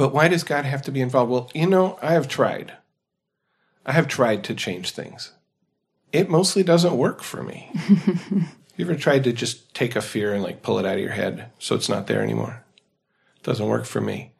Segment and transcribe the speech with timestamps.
[0.00, 1.30] But why does God have to be involved?
[1.30, 2.72] Well, you know, I have tried.
[3.84, 5.32] I have tried to change things.
[6.10, 7.70] It mostly doesn't work for me.
[8.78, 11.10] you ever tried to just take a fear and like pull it out of your
[11.10, 12.64] head so it's not there anymore?
[13.36, 14.32] It doesn't work for me.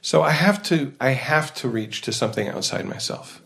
[0.00, 3.42] So I have to I have to reach to something outside myself.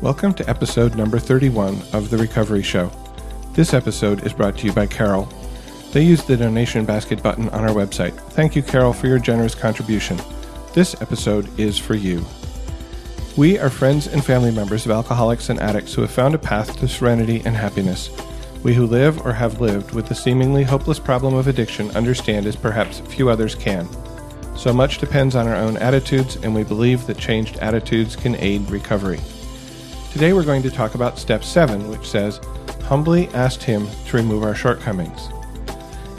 [0.00, 2.92] Welcome to episode number 31 of The Recovery Show.
[3.54, 5.28] This episode is brought to you by Carol.
[5.92, 8.14] They used the donation basket button on our website.
[8.32, 10.20] Thank you, Carol, for your generous contribution.
[10.74, 12.24] This episode is for you.
[13.36, 16.78] We are friends and family members of alcoholics and addicts who have found a path
[16.80, 18.10] to serenity and happiness.
[18.62, 22.56] We who live or have lived with the seemingly hopeless problem of addiction understand as
[22.56, 23.88] perhaps few others can.
[24.56, 28.68] So much depends on our own attitudes, and we believe that changed attitudes can aid
[28.70, 29.20] recovery.
[30.12, 32.40] Today we're going to talk about step 7, which says,
[32.84, 35.28] Humbly asked Him to remove our shortcomings.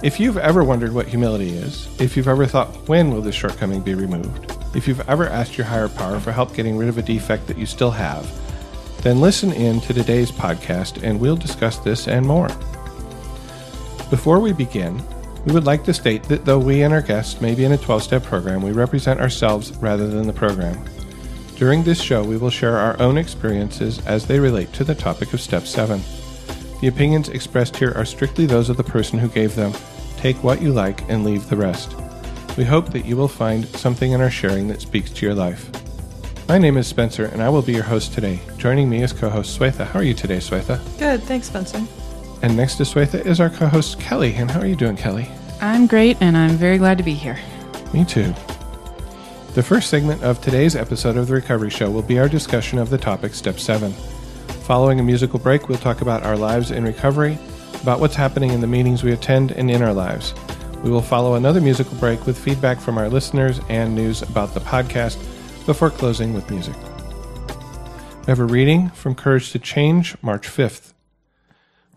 [0.03, 3.81] If you've ever wondered what humility is, if you've ever thought, when will this shortcoming
[3.81, 4.53] be removed?
[4.75, 7.57] If you've ever asked your higher power for help getting rid of a defect that
[7.57, 8.31] you still have,
[9.01, 12.49] then listen in to today's podcast and we'll discuss this and more.
[14.11, 15.01] Before we begin,
[15.45, 17.77] we would like to state that though we and our guests may be in a
[17.77, 20.79] 12 step program, we represent ourselves rather than the program.
[21.55, 25.33] During this show, we will share our own experiences as they relate to the topic
[25.33, 25.99] of Step 7.
[26.79, 29.73] The opinions expressed here are strictly those of the person who gave them.
[30.17, 31.95] Take what you like and leave the rest.
[32.55, 35.69] We hope that you will find something in our sharing that speaks to your life.
[36.47, 38.39] My name is Spencer, and I will be your host today.
[38.57, 39.85] Joining me is co host Swetha.
[39.85, 40.79] How are you today, Swetha?
[40.99, 41.83] Good, thanks, Spencer.
[42.41, 44.35] And next to Swetha is our co host Kelli.
[44.37, 45.29] And how are you doing, Kelli?
[45.61, 47.39] I'm great, and I'm very glad to be here.
[47.91, 48.33] Me too.
[49.55, 52.91] The first segment of today's episode of The Recovery Show will be our discussion of
[52.91, 53.91] the topic Step 7.
[54.67, 57.39] Following a musical break, we'll talk about our lives in recovery,
[57.81, 60.33] about what's happening in the meetings we attend and in our lives.
[60.83, 64.59] We will follow another musical break with feedback from our listeners and news about the
[64.59, 65.15] podcast
[65.65, 66.75] before closing with music.
[66.75, 70.91] We have a reading from Courage to Change, March 5th.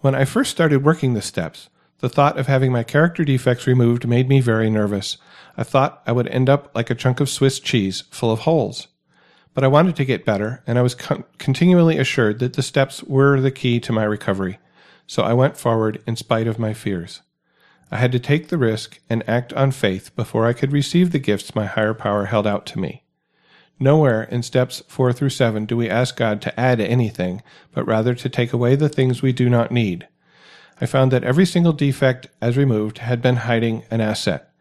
[0.00, 4.06] When I first started working the steps, the thought of having my character defects removed
[4.06, 5.16] made me very nervous.
[5.56, 8.86] I thought I would end up like a chunk of Swiss cheese full of holes.
[9.60, 13.02] But I wanted to get better, and I was con- continually assured that the steps
[13.02, 14.58] were the key to my recovery.
[15.06, 17.20] So I went forward in spite of my fears.
[17.90, 21.18] I had to take the risk and act on faith before I could receive the
[21.18, 23.04] gifts my higher power held out to me.
[23.78, 27.42] Nowhere in steps 4 through 7 do we ask God to add anything,
[27.74, 30.08] but rather to take away the things we do not need.
[30.80, 34.54] I found that every single defect, as removed, had been hiding an asset.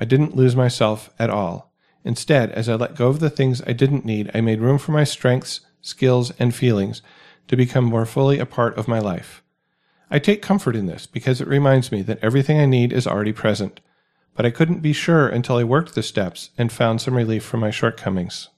[0.00, 1.69] I didn't lose myself at all.
[2.04, 4.92] Instead, as I let go of the things I didn't need, I made room for
[4.92, 7.02] my strengths, skills, and feelings
[7.48, 9.42] to become more fully a part of my life.
[10.10, 13.32] I take comfort in this because it reminds me that everything I need is already
[13.32, 13.80] present,
[14.34, 17.60] but I couldn't be sure until I worked the steps and found some relief from
[17.60, 18.48] my shortcomings.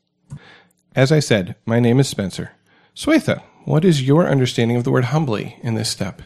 [0.94, 2.52] As I said, my name is Spencer.
[2.94, 6.22] Swetha, what is your understanding of the word humbly in this step?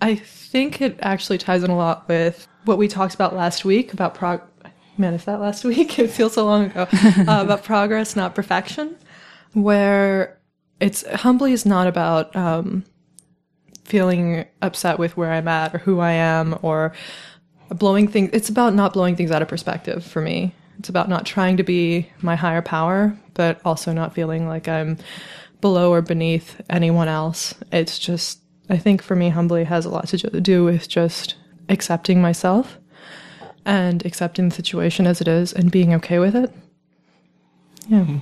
[0.00, 3.92] I think it actually ties in a lot with what we talked about last week
[3.92, 4.42] about prog.
[4.98, 5.98] Man, is that last week?
[5.98, 6.86] It feels so long ago.
[6.92, 8.96] uh, about progress, not perfection,
[9.52, 10.38] where
[10.80, 12.84] it's humbly is not about um,
[13.84, 16.92] feeling upset with where I'm at or who I am or
[17.68, 18.30] blowing things.
[18.32, 20.54] It's about not blowing things out of perspective for me.
[20.78, 24.98] It's about not trying to be my higher power, but also not feeling like I'm
[25.60, 27.54] below or beneath anyone else.
[27.70, 31.36] It's just, I think for me, humbly has a lot to do with just
[31.68, 32.78] accepting myself
[33.64, 36.52] and accepting the situation as it is and being okay with it.
[37.88, 38.00] Yeah.
[38.00, 38.18] Mm-hmm.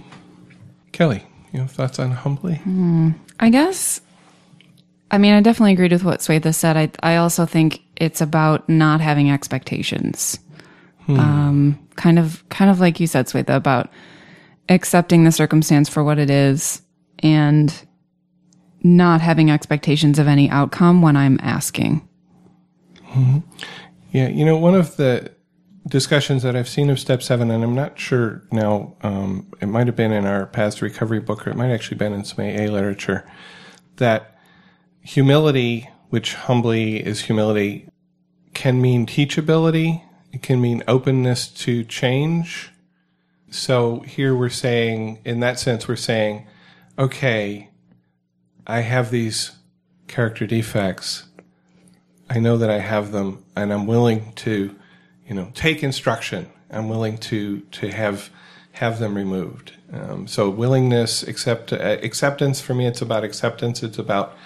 [0.92, 2.60] Kelli, you have thoughts on humbly?
[2.66, 4.00] Mm, I guess.
[5.10, 6.76] I mean, I definitely agreed with what Swetha said.
[6.76, 10.38] I I also think it's about not having expectations.
[11.06, 11.18] Hmm.
[11.18, 13.90] Um, kind of, kind of like you said, Swetha, about
[14.68, 16.82] accepting the circumstance for what it is
[17.18, 17.74] and
[18.82, 22.08] not having expectations of any outcome when I'm asking.
[23.08, 23.38] Mm-hmm.
[24.10, 25.32] Yeah, you know, one of the
[25.88, 29.86] discussions that I've seen of Step Seven, and I'm not sure now, um, it might
[29.86, 32.44] have been in our Paths to Recovery book, or it might actually been in some
[32.44, 33.30] AA literature,
[33.96, 34.38] that
[35.00, 37.88] humility, which humbly is humility,
[38.52, 40.02] can mean teachability
[40.32, 42.70] it can mean openness to change.
[43.50, 46.46] So here we're saying, in that sense, we're saying,
[46.98, 47.70] okay,
[48.66, 49.52] I have these
[50.06, 51.24] character defects.
[52.30, 54.74] I know that I have them, and I'm willing to,
[55.26, 56.48] you know, take instruction.
[56.70, 58.30] I'm willing to to have
[58.72, 59.72] have them removed.
[59.92, 63.82] Um, so willingness, accept uh, acceptance for me, it's about acceptance.
[63.82, 64.36] It's about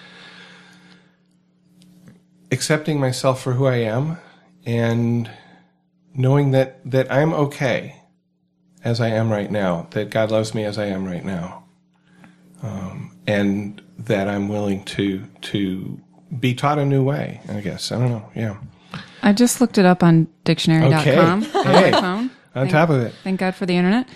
[2.51, 4.17] accepting myself for who I am
[4.65, 5.29] and
[6.15, 8.01] knowing that that I'm okay
[8.83, 11.65] as I am right now, that God loves me as I am right now,
[12.63, 15.99] um, and that I'm willing to to
[16.39, 17.41] be taught a new way.
[17.49, 18.29] I guess I don't know.
[18.35, 18.57] Yeah,
[19.23, 21.17] I just looked it up on dictionary.com Okay.
[21.17, 21.91] on Hey.
[21.91, 22.31] my phone.
[22.55, 24.07] on top of it, Thank God for the internet.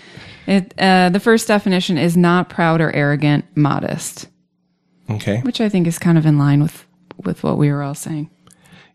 [0.46, 4.26] It, uh, the first definition is not proud or arrogant, modest,
[5.10, 6.86] okay, which I think is kind of in line with,
[7.24, 8.30] with what we were all saying.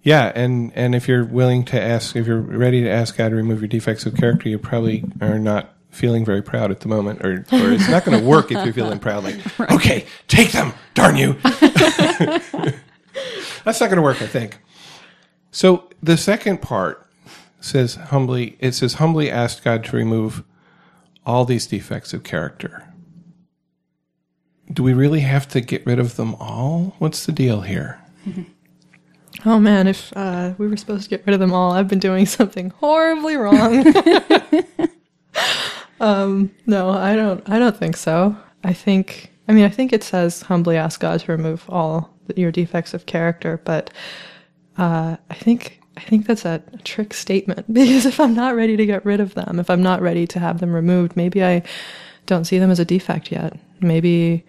[0.02, 3.36] yeah, and and if you're willing to ask, if you're ready to ask God to
[3.36, 7.24] remove your defects of character, you probably are not feeling very proud at the moment,
[7.24, 9.24] or or it's not going to work if you're feeling proud.
[9.24, 9.38] Like,
[9.72, 11.36] okay, take them, darn you.
[13.66, 14.60] That's not going to work, I think.
[15.52, 17.06] So the second part
[17.60, 18.56] says humbly.
[18.60, 20.44] It says humbly asked God to remove
[21.26, 22.88] all these defects of character.
[24.72, 26.96] Do we really have to get rid of them all?
[27.00, 28.02] What's the deal here?
[29.46, 32.00] Oh man, if uh, we were supposed to get rid of them all, I've been
[32.00, 33.86] doing something horribly wrong.
[36.00, 37.48] um, no, I don't.
[37.48, 38.36] I don't think so.
[38.64, 39.32] I think.
[39.48, 43.06] I mean, I think it says humbly ask God to remove all your defects of
[43.06, 43.92] character, but
[44.78, 48.86] uh, I think I think that's a, trick statement because if I'm not ready to
[48.86, 51.64] get rid of them, if I'm not ready to have them removed, maybe I
[52.26, 53.58] don't see them as a defect yet.
[53.82, 54.46] Maybe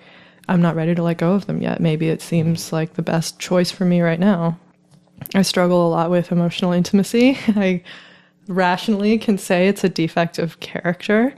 [0.49, 1.81] I'm not ready to let go of them yet.
[1.81, 4.59] Maybe it seems like the best choice for me right now.
[5.35, 7.39] I struggle a lot with emotional intimacy.
[7.49, 7.83] I
[8.49, 11.35] rationally can say it's a defect of character.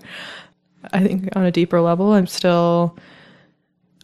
[0.93, 2.97] I think on a deeper level, I'm still,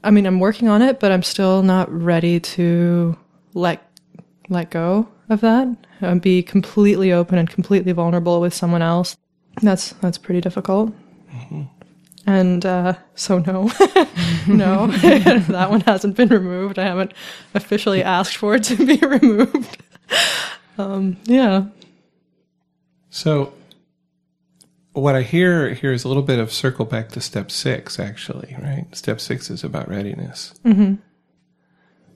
[0.04, 3.16] I mean, I'm working on it, but I'm still not ready to
[3.54, 3.82] let
[4.48, 9.16] let go of that and be completely open and completely vulnerable with someone else.
[9.62, 10.92] That's that's pretty difficult.
[12.26, 13.64] And uh, so no,
[14.48, 16.78] no, that one hasn't been removed.
[16.78, 17.12] I haven't
[17.54, 19.82] officially asked for it to be removed.
[20.78, 21.66] Um, yeah,
[23.10, 23.52] So,
[24.94, 28.56] what I hear here is a little bit of circle back to step six, actually,
[28.60, 28.86] right?
[28.92, 30.54] Step six is about readiness.
[30.64, 30.94] Mm-hmm.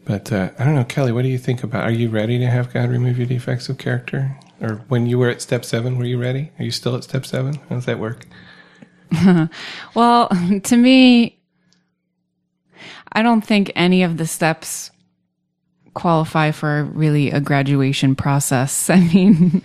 [0.05, 1.83] But uh, I don't know, Kelli, what do you think about?
[1.85, 4.39] Are you ready to have God remove your defects of character?
[4.61, 6.51] Or when you were at step seven, were you ready?
[6.59, 7.55] Are you still at step seven?
[7.69, 8.27] How does that work?
[9.95, 10.29] Well,
[10.65, 11.39] to me,
[13.13, 14.91] I don't think any of the steps
[15.95, 18.89] qualify for really a graduation process.
[18.91, 19.63] I mean,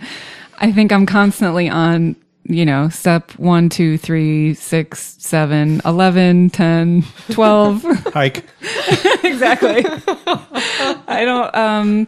[0.58, 7.04] I think I'm constantly on, you know, step one, two, three, six, seven, 11, 10,
[7.30, 7.82] 12.
[8.12, 8.44] Hike.
[9.24, 9.84] exactly.
[11.06, 11.54] I don't.
[11.54, 12.06] Um,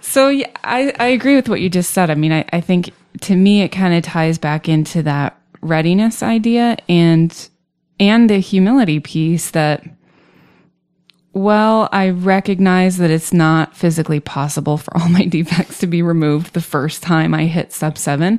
[0.00, 2.10] so yeah, I, I agree with what you just said.
[2.10, 2.92] I mean, I, I think
[3.22, 7.48] to me it kind of ties back into that readiness idea and
[8.00, 9.84] and the humility piece that.
[11.34, 16.52] Well, I recognize that it's not physically possible for all my defects to be removed
[16.52, 18.38] the first time I hit step seven.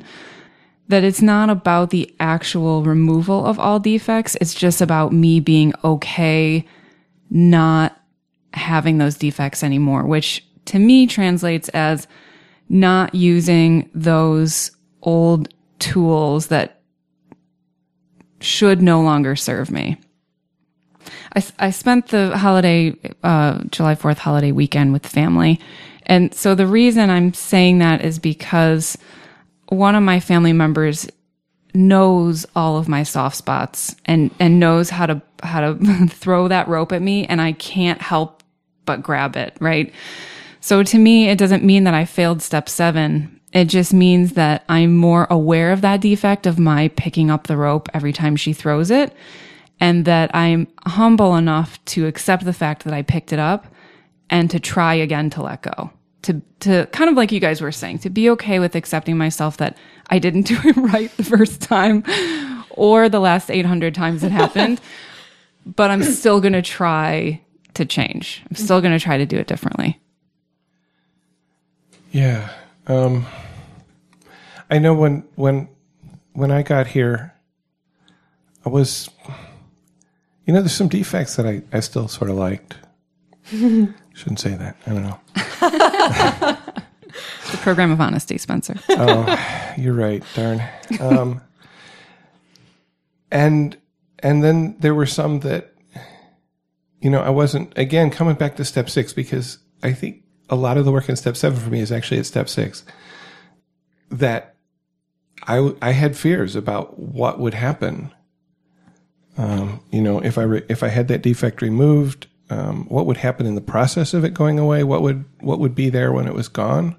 [0.88, 4.36] That it's not about the actual removal of all defects.
[4.40, 6.66] It's just about me being okay
[7.30, 7.98] not
[8.52, 12.06] having those defects anymore, which to me translates as
[12.68, 14.70] not using those
[15.02, 15.48] old
[15.78, 16.80] tools that
[18.40, 19.98] should no longer serve me.
[21.34, 25.60] I, I spent the holiday, uh, July 4th holiday weekend with family.
[26.06, 28.96] And so the reason I'm saying that is because
[29.68, 31.08] one of my family members
[31.74, 36.68] knows all of my soft spots and and knows how to how to throw that
[36.68, 38.42] rope at me and I can't help
[38.86, 39.92] but grab it, right?
[40.60, 43.40] So to me it doesn't mean that I failed step 7.
[43.52, 47.56] It just means that I'm more aware of that defect of my picking up the
[47.56, 49.12] rope every time she throws it
[49.80, 53.66] and that I'm humble enough to accept the fact that I picked it up
[54.30, 55.90] and to try again to let go.
[56.24, 59.58] To, to kind of like you guys were saying, to be okay with accepting myself
[59.58, 59.76] that
[60.08, 62.02] I didn't do it right the first time
[62.70, 64.80] or the last 800 times it happened,
[65.66, 67.40] but I'm still going to try
[67.74, 68.42] to change.
[68.48, 70.00] I'm still going to try to do it differently.
[72.12, 72.50] Yeah.
[72.86, 73.26] Um,
[74.70, 75.68] I know when when
[76.32, 77.34] when I got here,
[78.64, 79.10] I was,
[80.46, 82.76] you know, there's some defects that I, I still sort of liked.
[83.50, 84.76] Shouldn't say that.
[84.86, 85.18] I don't know.
[87.50, 88.74] The program of honesty, Spencer.
[88.88, 90.24] Oh, you're right.
[90.34, 90.62] Darn.
[90.98, 91.40] Um,
[93.30, 93.76] and
[94.20, 95.72] and then there were some that,
[97.00, 97.76] you know, I wasn't.
[97.78, 101.16] Again, coming back to step six because I think a lot of the work in
[101.16, 102.84] step seven for me is actually at step six.
[104.10, 104.56] That
[105.46, 108.12] I I had fears about what would happen.
[109.36, 113.16] Um, you know, if I re- if I had that defect removed, um, what would
[113.16, 114.84] happen in the process of it going away?
[114.84, 116.96] What would what would be there when it was gone?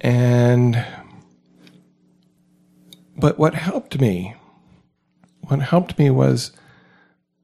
[0.00, 0.84] And
[3.16, 4.34] but what helped me,
[5.42, 6.52] what helped me was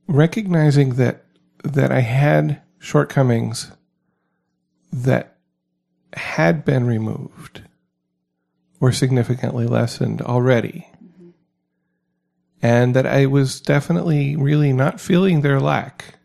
[0.09, 1.25] recognizing that
[1.63, 3.73] that I had shortcomings
[4.93, 5.37] that
[6.15, 7.63] had been removed
[8.81, 10.89] or significantly lessened already.
[12.61, 16.18] And that I was definitely really not feeling their lack.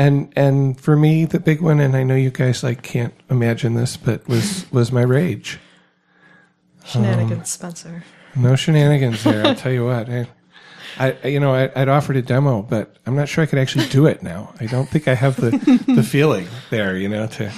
[0.00, 3.74] And and for me the big one and I know you guys like can't imagine
[3.74, 5.58] this but was was my rage.
[6.86, 8.02] Shenanigans, Spencer.
[8.34, 9.46] No shenanigans there.
[9.46, 10.08] I'll tell you what.
[10.08, 10.26] I,
[10.98, 13.88] I you know, I, I'd offered a demo, but I'm not sure I could actually
[13.88, 14.54] do it now.
[14.58, 15.50] I don't think I have the
[15.86, 16.96] the feeling there.
[16.96, 17.52] You know, to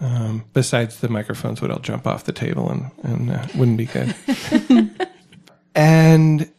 [0.00, 3.84] um, besides the microphones would all jump off the table and and uh, wouldn't be
[3.84, 4.14] good.
[5.74, 6.50] and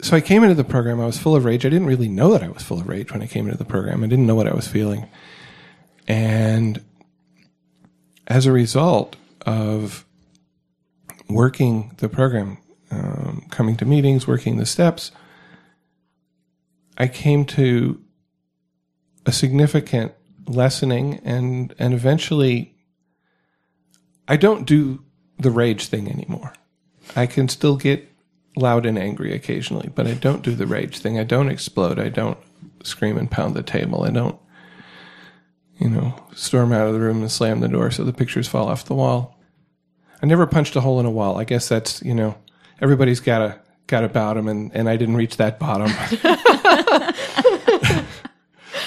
[0.00, 1.00] so I came into the program.
[1.00, 1.66] I was full of rage.
[1.66, 3.64] I didn't really know that I was full of rage when I came into the
[3.64, 4.04] program.
[4.04, 5.08] I didn't know what I was feeling,
[6.06, 6.82] and
[8.26, 10.04] as a result of
[11.28, 12.58] working the program,
[12.90, 15.10] um, coming to meetings, working the steps,
[16.96, 18.02] I came to
[19.26, 20.12] a significant
[20.46, 22.74] lessening and and eventually
[24.26, 25.04] I don't do
[25.38, 26.54] the rage thing anymore.
[27.14, 28.10] I can still get
[28.58, 31.18] loud and angry occasionally, but I don't do the rage thing.
[31.18, 31.98] I don't explode.
[31.98, 32.38] I don't
[32.82, 34.04] scream and pound the table.
[34.04, 34.38] I don't
[35.78, 38.68] you know, storm out of the room and slam the door so the pictures fall
[38.68, 39.38] off the wall.
[40.22, 41.38] I never punched a hole in a wall.
[41.38, 42.36] I guess that's you know
[42.80, 45.86] everybody's got a got a bottom, and and I didn't reach that bottom.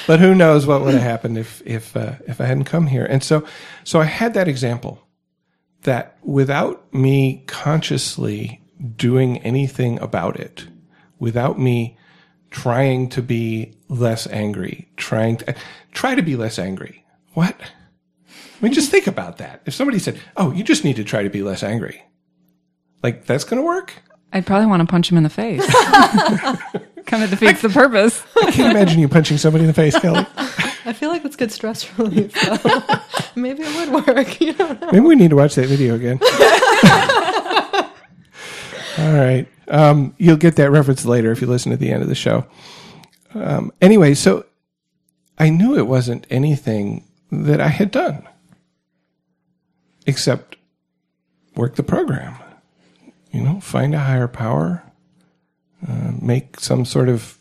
[0.08, 3.06] but who knows what would have happened if if uh, if I hadn't come here?
[3.06, 3.46] And so
[3.86, 5.08] so I had that example
[5.84, 8.61] that without me consciously
[8.96, 10.68] doing anything about it,
[11.20, 11.98] without me
[12.50, 15.56] trying to be less angry, trying to
[15.92, 17.06] try to be less angry.
[17.34, 17.56] What?
[17.62, 19.62] I mean, just think about that.
[19.66, 22.04] If somebody said, "Oh, you just need to try to be less angry,"
[23.02, 23.94] like that's going to work.
[24.34, 25.66] I'd probably want to punch him in the face.
[27.06, 28.24] kind of defeats the purpose.
[28.42, 30.26] I can't imagine you punching somebody in the face, Kelli.
[30.86, 32.36] I feel like that's good stress relief.
[32.38, 32.58] So
[33.36, 34.40] maybe it would work.
[34.40, 34.92] You don't know.
[34.92, 36.20] Maybe we need to watch that video again.
[38.98, 39.48] All right.
[39.68, 42.46] Um, you'll get that reference later if you listen to the end of the show.
[43.34, 44.46] Um, anyway, so
[45.38, 48.28] I knew it wasn't anything that I had done
[50.06, 50.58] except
[51.56, 52.36] work the program.
[53.32, 54.84] You know, find a higher power,
[55.88, 57.38] uh, make some sort of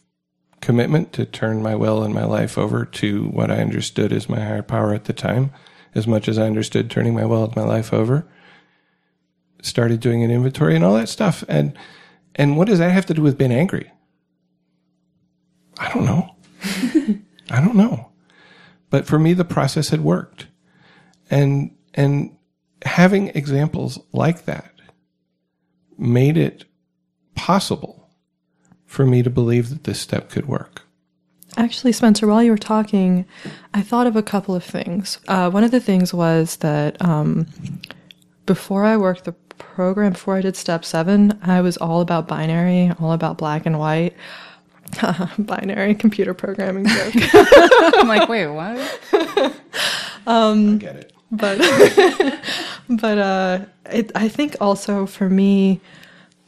[0.61, 4.41] commitment to turn my will and my life over to what I understood as my
[4.41, 5.51] higher power at the time,
[5.95, 8.27] as much as I understood turning my will and my life over.
[9.63, 11.45] Started doing an inventory and all that stuff.
[11.49, 11.77] And
[12.35, 13.91] and what does that have to do with being angry?
[15.79, 16.35] I don't know.
[17.51, 18.11] I don't know.
[18.91, 20.47] But for me the process had worked.
[21.31, 22.37] And and
[22.85, 24.73] having examples like that
[25.99, 26.65] made it
[27.35, 28.09] possible
[28.87, 30.83] for me to believe that this step could work.
[31.57, 33.27] Actually, Spencer, while you were talking,
[33.75, 35.19] I thought of a couple of things.
[35.29, 37.47] Uh, one of the things was that um,
[38.47, 39.35] before I worked the
[39.81, 43.79] program, before I did step seven, I was all about binary, all about black and
[43.79, 44.15] white.
[45.39, 47.15] binary computer programming joke.
[47.33, 48.77] I'm like, wait, what?
[50.27, 51.13] I get it.
[51.33, 51.59] but
[52.91, 55.81] but uh, it, I think also for me,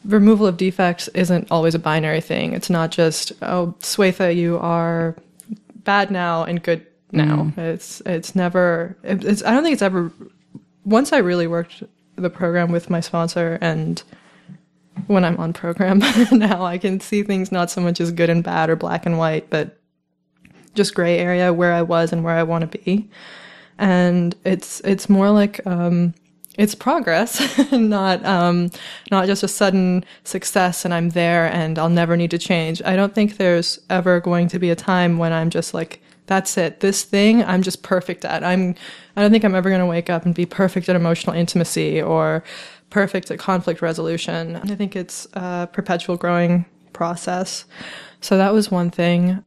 [0.05, 2.53] removal of defects isn't always a binary thing.
[2.53, 5.17] It's not just oh, Swetha, you are
[5.85, 7.51] bad now and good now.
[7.57, 8.95] It's it's never.
[9.03, 10.13] It's I don't think it's ever.
[10.85, 11.83] Once I really worked
[12.23, 14.03] the program with my sponsor and
[15.07, 15.99] when I'm on program
[16.33, 19.19] now, I can see things not so much as good and bad or black and
[19.19, 19.79] white, but
[20.75, 23.11] just gray area where I was and where I want to be
[23.79, 26.15] and it's it's more like um,
[26.57, 27.41] it's progress,
[27.73, 28.71] not um,
[29.11, 32.81] not just a sudden success and I'm there and I'll never need to change.
[32.85, 36.01] I don't think there's ever going to be a time when I'm just like
[36.33, 36.81] that's it.
[36.81, 38.43] This thing I'm just perfect at.
[38.43, 38.75] I'm
[39.17, 42.01] I don't think I'm ever going to wake up and be perfect at emotional intimacy
[42.01, 42.43] or
[42.89, 44.57] perfect at conflict resolution.
[44.57, 47.67] I think it's a perpetual growing process.
[48.23, 49.45] So that was one thing.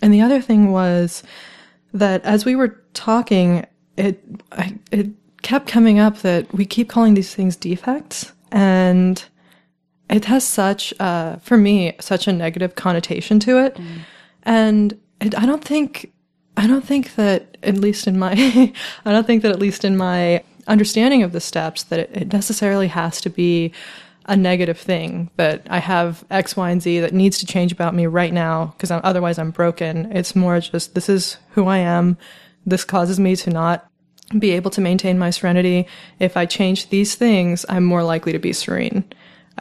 [0.00, 1.24] And the other thing was
[1.92, 5.08] that as we were talking, it I, it
[5.42, 9.24] kept coming up that we keep calling these things defects, and
[10.08, 13.76] it has such, uh, for me, such a negative connotation to it,
[14.44, 16.12] and it, I don't think
[16.56, 18.32] I don't think that at least in my
[19.04, 22.32] I don't think that at least in my understanding of the steps that it, it
[22.32, 23.72] necessarily has to be
[24.26, 27.94] a negative thing that I have X, Y, and Z that needs to change about
[27.94, 30.12] me right now because otherwise I'm broken.
[30.14, 32.18] It's more just this is who I am.
[32.66, 33.90] This causes me to not
[34.38, 35.86] be able to maintain my serenity.
[36.18, 39.04] If I change these things, I'm more likely to be serene.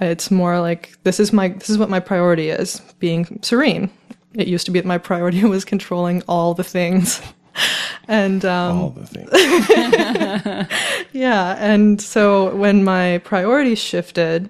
[0.02, 3.90] It's more like this is my this is what my priority is, being serene.
[4.38, 7.22] It used to be that my priority was controlling all the things.
[8.08, 9.30] and um, All the things.
[11.12, 14.50] yeah, and so when my priorities shifted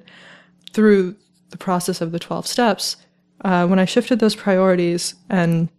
[0.74, 1.16] through
[1.50, 2.98] the process of the 12 steps,
[3.46, 5.70] uh, when I shifted those priorities and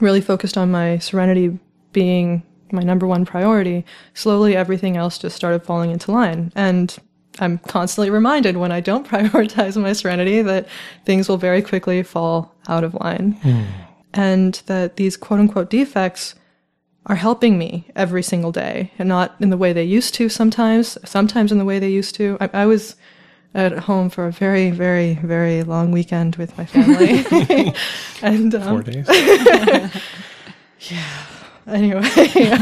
[0.00, 1.58] really focused on my serenity
[1.92, 6.52] being my number one priority, slowly everything else just started falling into line.
[6.54, 6.96] And
[7.38, 10.68] I'm constantly reminded when I don't prioritize my serenity that
[11.04, 13.36] things will very quickly fall out of line.
[14.12, 16.34] And that these quote unquote defects
[17.06, 20.98] are helping me every single day and not in the way they used to sometimes,
[21.04, 22.36] sometimes in the way they used to.
[22.40, 22.96] I, I was
[23.54, 27.24] at home for a very, very, very long weekend with my family.
[28.22, 29.06] and um, Four days.
[30.80, 31.26] Yeah.
[31.66, 32.02] Anyway,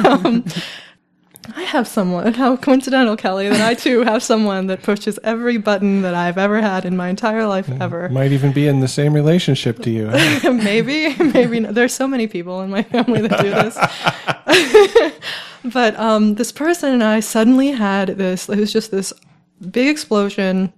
[0.04, 0.44] um,
[1.54, 6.02] I have someone, how coincidental, Kelli, that I too have someone that pushes every button
[6.02, 8.08] that I've ever had in my entire life ever.
[8.08, 10.10] Might even be in the same relationship to you.
[10.10, 10.52] huh?
[10.52, 11.74] maybe, maybe not.
[11.74, 15.12] There's so many people in my family that do this.
[15.72, 19.12] but um, this person and I suddenly had this, it was just this
[19.70, 20.72] big explosion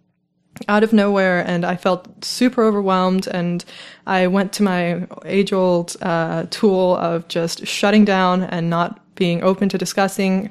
[0.69, 3.65] out of nowhere and I felt super overwhelmed and
[4.07, 9.43] I went to my age old uh, tool of just shutting down and not being
[9.43, 10.51] open to discussing.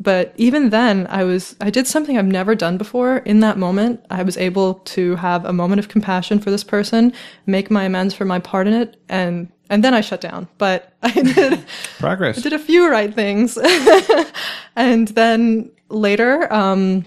[0.00, 3.18] But even then, I was, I did something I've never done before.
[3.18, 7.12] In that moment, I was able to have a moment of compassion for this person,
[7.46, 10.48] make my amends for my part in it, and, and then I shut down.
[10.58, 11.64] But I did,
[11.98, 12.42] Progress.
[12.42, 13.58] did a few right things.
[14.76, 17.04] and then later, um,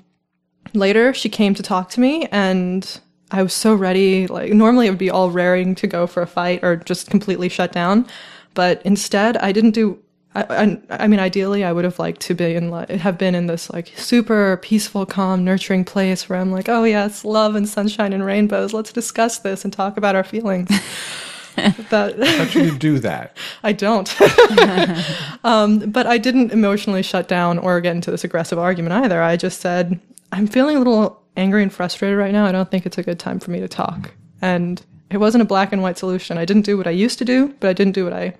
[0.73, 2.99] later she came to talk to me and
[3.31, 4.27] I was so ready.
[4.27, 7.49] Like normally it would be all raring to go for a fight or just completely
[7.49, 8.07] shut down.
[8.53, 9.99] But instead I didn't do
[10.35, 13.35] I, I, I mean, ideally, I would have liked to be in, like, have been
[13.35, 17.67] in this like super peaceful, calm, nurturing place where I'm like, oh yes, love and
[17.67, 18.73] sunshine and rainbows.
[18.73, 20.69] Let's discuss this and talk about our feelings.
[21.89, 23.37] but How should you do that?
[23.63, 24.13] I don't.
[25.43, 29.21] um, but I didn't emotionally shut down or get into this aggressive argument either.
[29.21, 29.99] I just said,
[30.31, 32.45] I'm feeling a little angry and frustrated right now.
[32.45, 34.11] I don't think it's a good time for me to talk.
[34.41, 36.37] And it wasn't a black and white solution.
[36.37, 38.35] I didn't do what I used to do, but I didn't do what I,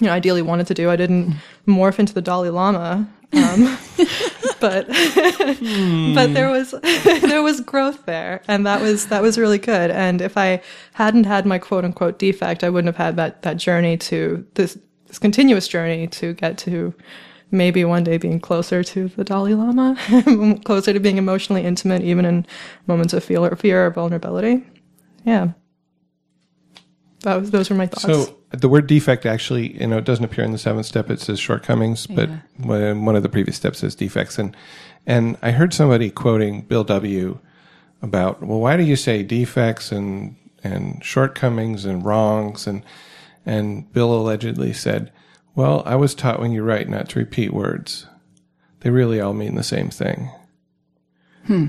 [0.00, 0.90] you know, ideally wanted to do.
[0.90, 3.08] I didn't morph into the Dalai Lama.
[3.32, 3.78] Um,
[4.60, 4.86] but
[6.14, 6.70] but there was
[7.22, 10.60] there was growth there and that was that was really good and if i
[10.94, 14.78] hadn't had my quote unquote defect i wouldn't have had that that journey to this
[15.06, 16.94] this continuous journey to get to
[17.50, 19.96] maybe one day being closer to the dalai lama
[20.64, 22.46] closer to being emotionally intimate even in
[22.86, 24.64] moments of fear or fear or vulnerability
[25.24, 25.48] yeah
[27.20, 30.24] that was those were my thoughts So the word defect actually, you know, it doesn't
[30.24, 31.10] appear in the seventh step.
[31.10, 32.92] It says shortcomings, but Yeah.
[32.92, 34.38] one of the previous steps says defects.
[34.38, 34.56] And
[35.06, 37.38] and I heard somebody quoting Bill W.
[38.02, 42.82] about, well, why do you say defects and and shortcomings and wrongs and
[43.44, 45.12] and Bill allegedly said,
[45.54, 48.06] well, I was taught when you write not to repeat words.
[48.80, 50.30] They really all mean the same thing.
[51.46, 51.66] Hmm.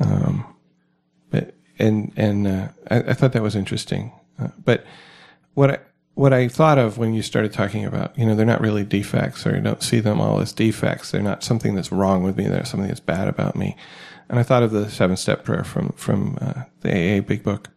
[0.00, 0.57] Um, but
[1.78, 4.12] and and uh, I, I thought that was interesting.
[4.38, 4.84] Uh, but
[5.54, 5.78] what I
[6.14, 9.46] what I thought of when you started talking about, you know, they're not really defects,
[9.46, 11.12] or you don't see them all as defects.
[11.12, 12.48] They're not something that's wrong with me.
[12.48, 13.76] They're something that's bad about me.
[14.28, 17.68] And I thought of the seven step prayer from from uh, the AA Big Book.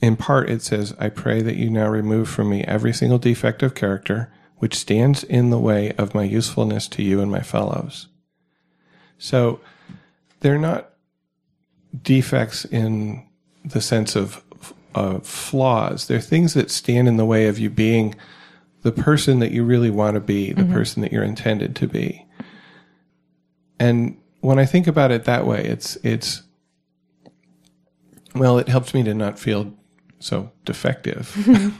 [0.00, 3.62] In part, it says, "I pray that you now remove from me every single defect
[3.62, 8.08] of character which stands in the way of my usefulness to you and my fellows."
[9.16, 9.60] So,
[10.40, 10.93] they're not
[12.02, 13.26] defects in
[13.64, 14.42] the sense of
[14.94, 16.06] of flaws.
[16.06, 18.14] They're things that stand in the way of you being
[18.82, 20.72] the person that you really want to be, the mm-hmm.
[20.72, 22.24] person that you're intended to be.
[23.80, 26.42] And when I think about it that way, it's it's
[28.34, 29.72] well, it helps me to not feel
[30.18, 31.32] so defective.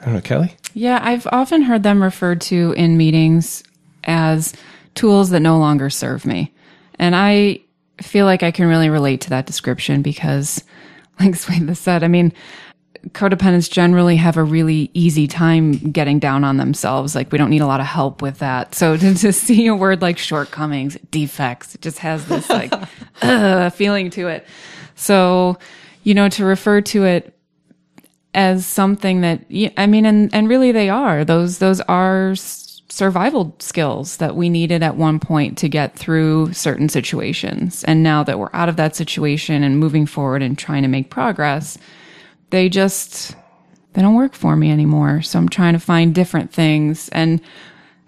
[0.00, 0.56] I don't know, Kelli.
[0.74, 3.62] Yeah, I've often heard them referred to in meetings
[4.04, 4.54] as
[4.94, 6.52] tools that no longer serve me.
[6.98, 7.60] And I
[8.00, 10.62] feel like I can really relate to that description because,
[11.20, 12.32] like Swetha said, I mean,
[13.10, 17.14] codependents generally have a really easy time getting down on themselves.
[17.14, 18.74] Like we don't need a lot of help with that.
[18.74, 22.72] So to, to see a word like shortcomings, defects, it just has this like
[23.22, 24.46] uh, feeling to it.
[24.94, 25.58] So,
[26.04, 27.36] you know, to refer to it
[28.34, 29.44] as something that
[29.76, 32.34] I mean, and and really they are those those are
[32.92, 37.82] survival skills that we needed at one point to get through certain situations.
[37.84, 41.08] And now that we're out of that situation and moving forward and trying to make
[41.08, 41.78] progress,
[42.50, 43.34] they just
[43.94, 45.22] they don't work for me anymore.
[45.22, 47.40] So I'm trying to find different things and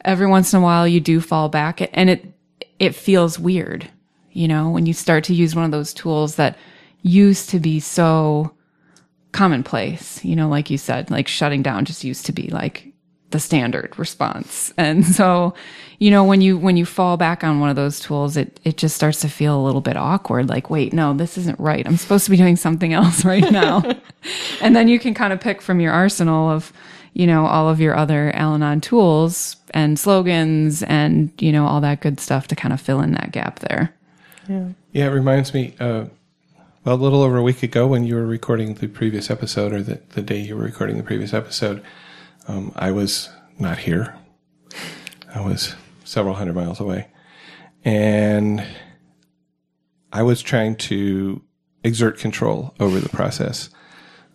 [0.04, 2.26] every once in a while you do fall back and it
[2.78, 3.90] it feels weird,
[4.32, 6.58] you know, when you start to use one of those tools that
[7.00, 8.52] used to be so
[9.32, 12.93] commonplace, you know, like you said, like shutting down just used to be like
[13.30, 14.72] the standard response.
[14.76, 15.54] And so,
[15.98, 18.76] you know, when you when you fall back on one of those tools, it it
[18.76, 21.86] just starts to feel a little bit awkward like, wait, no, this isn't right.
[21.86, 23.82] I'm supposed to be doing something else right now.
[24.60, 26.72] and then you can kind of pick from your arsenal of,
[27.12, 32.00] you know, all of your other Al-Anon tools and slogans and, you know, all that
[32.00, 33.94] good stuff to kind of fill in that gap there.
[34.48, 34.68] Yeah.
[34.92, 36.04] Yeah, it reminds me, uh,
[36.84, 39.82] well, a little over a week ago when you were recording the previous episode, or
[39.82, 41.82] the, the day you were recording the previous episode,
[42.48, 44.14] um, I was not here.
[45.34, 47.08] I was several hundred miles away.
[47.84, 48.64] And
[50.12, 51.42] I was trying to
[51.82, 53.70] exert control over the process.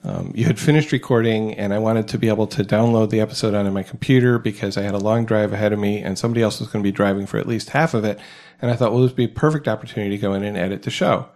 [0.03, 3.53] Um, you had finished recording, and I wanted to be able to download the episode
[3.53, 6.59] onto my computer because I had a long drive ahead of me, and somebody else
[6.59, 8.19] was going to be driving for at least half of it.
[8.61, 10.83] And I thought, well, this would be a perfect opportunity to go in and edit
[10.83, 11.27] the show.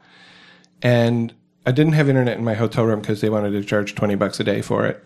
[0.81, 1.33] And
[1.65, 4.39] I didn't have internet in my hotel room because they wanted to charge 20 bucks
[4.39, 5.03] a day for it.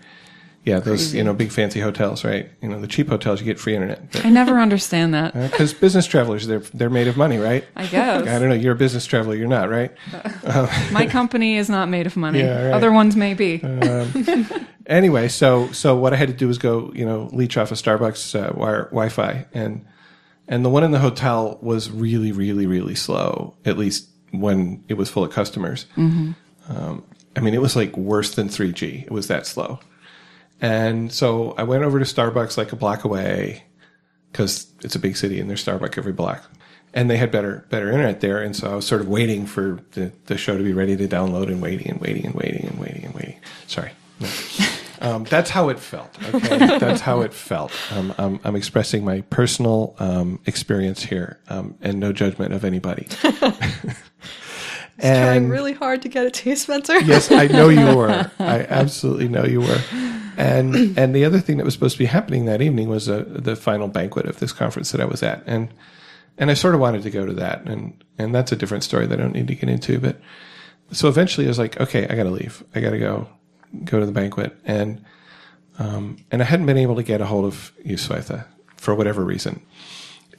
[0.68, 2.52] Yeah, those, you know, big fancy hotels, right?
[2.62, 4.02] You know, the cheap hotels, you get free internet.
[4.26, 5.34] I never understand that.
[5.34, 7.64] Because business travelers, they're, they're made of money, right?
[7.78, 8.28] I guess.
[8.28, 8.56] I don't know.
[8.56, 9.34] You're a business traveler.
[9.36, 9.96] You're not, right?
[10.92, 12.40] My company is not made of money.
[12.40, 12.74] Yeah, right.
[12.74, 13.64] Other ones may be.
[14.88, 17.76] anyway, so so what I had to do was go, you know, leech off a
[17.76, 19.86] Starbucks uh, wire, Wi-Fi, and
[20.50, 23.56] and the one in the hotel was really, really, really slow.
[23.64, 25.86] At least when it was full of customers.
[25.96, 27.06] Um,
[27.38, 29.04] I mean, it was like worse than 3G.
[29.04, 29.80] It was that slow.
[30.62, 33.64] And so I went over to Starbucks like a block away
[34.32, 36.44] because it's a big city and there's Starbucks every block.
[36.94, 39.82] And they had better better internet there, and so I was sort of waiting for
[39.92, 42.80] the, the show to be ready to download and waiting and waiting and waiting and
[42.80, 43.40] waiting and waiting.
[43.68, 43.92] Sorry.
[44.20, 44.28] No.
[45.00, 46.18] Um, that's how it felt.
[46.34, 47.72] Okay, that's how it felt.
[47.92, 53.08] Um, I'm, I'm expressing my personal um, experience here, um, and no judgment of anybody.
[53.24, 53.94] and
[55.00, 57.00] Trying really hard to get it to you, Spencer.
[57.02, 58.32] yes, I know you were.
[58.40, 59.82] I absolutely know you were.
[60.38, 63.26] And and the other thing that was supposed to be happening that evening was uh,
[63.28, 65.70] the final banquet of this conference that I was at, and
[66.38, 69.08] and I sort of wanted to go to that, and and that's a different story
[69.08, 70.00] that I don't need to get into.
[70.00, 70.22] But
[70.92, 72.64] so eventually, I was like, okay, I got to leave.
[72.76, 73.28] I got to go
[73.84, 75.04] go to the banquet, and
[75.80, 78.46] um, and I hadn't been able to get a hold of you, Swetha,
[78.78, 79.62] for whatever reason.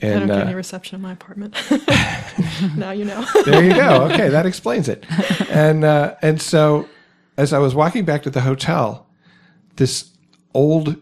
[0.00, 1.56] And, I don't get uh, any reception in my apartment.
[2.76, 3.26] now you know.
[3.44, 4.04] there you go.
[4.12, 5.04] Okay, that explains it.
[5.50, 6.88] And uh, and so,
[7.36, 9.07] as I was walking back to the hotel,
[9.78, 10.10] this
[10.54, 10.96] old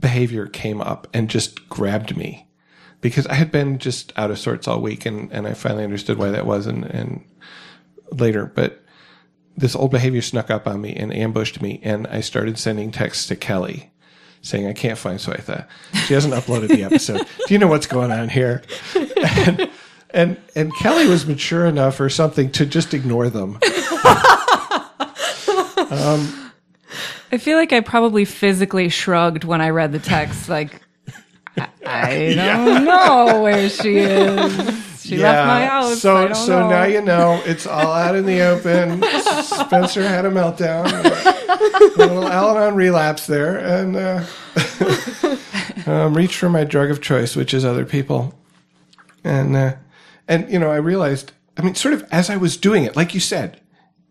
[0.00, 2.48] behavior came up and just grabbed me
[3.00, 6.18] because I had been just out of sorts all week, and and I finally understood
[6.18, 7.24] why that was, and and
[8.12, 8.82] later, but.
[9.58, 13.26] This old behavior snuck up on me and ambushed me, and I started sending texts
[13.28, 13.88] to Kelli
[14.42, 15.66] saying, I can't find Swetha.
[16.06, 17.26] She hasn't uploaded the episode.
[17.46, 18.60] Do you know what's going on here?
[18.94, 19.70] And,
[20.10, 23.58] and and Kelli was mature enough or something to just ignore them.
[25.88, 26.52] Um,
[27.32, 30.80] I feel like I probably physically shrugged when I read the text, like,
[31.56, 34.86] I, I don't know where she is.
[35.06, 36.00] She left my house.
[36.00, 36.68] So I don't so know.
[36.68, 39.02] now you know it's all out in the open.
[39.44, 40.86] Spencer had a meltdown,
[41.94, 44.24] a little Al-Anon relapse there, and uh,
[45.86, 48.34] um, reached for my drug of choice, which is other people.
[49.22, 49.76] And uh,
[50.26, 51.32] and you know, I realized.
[51.58, 53.60] I mean, sort of as I was doing it, like you said,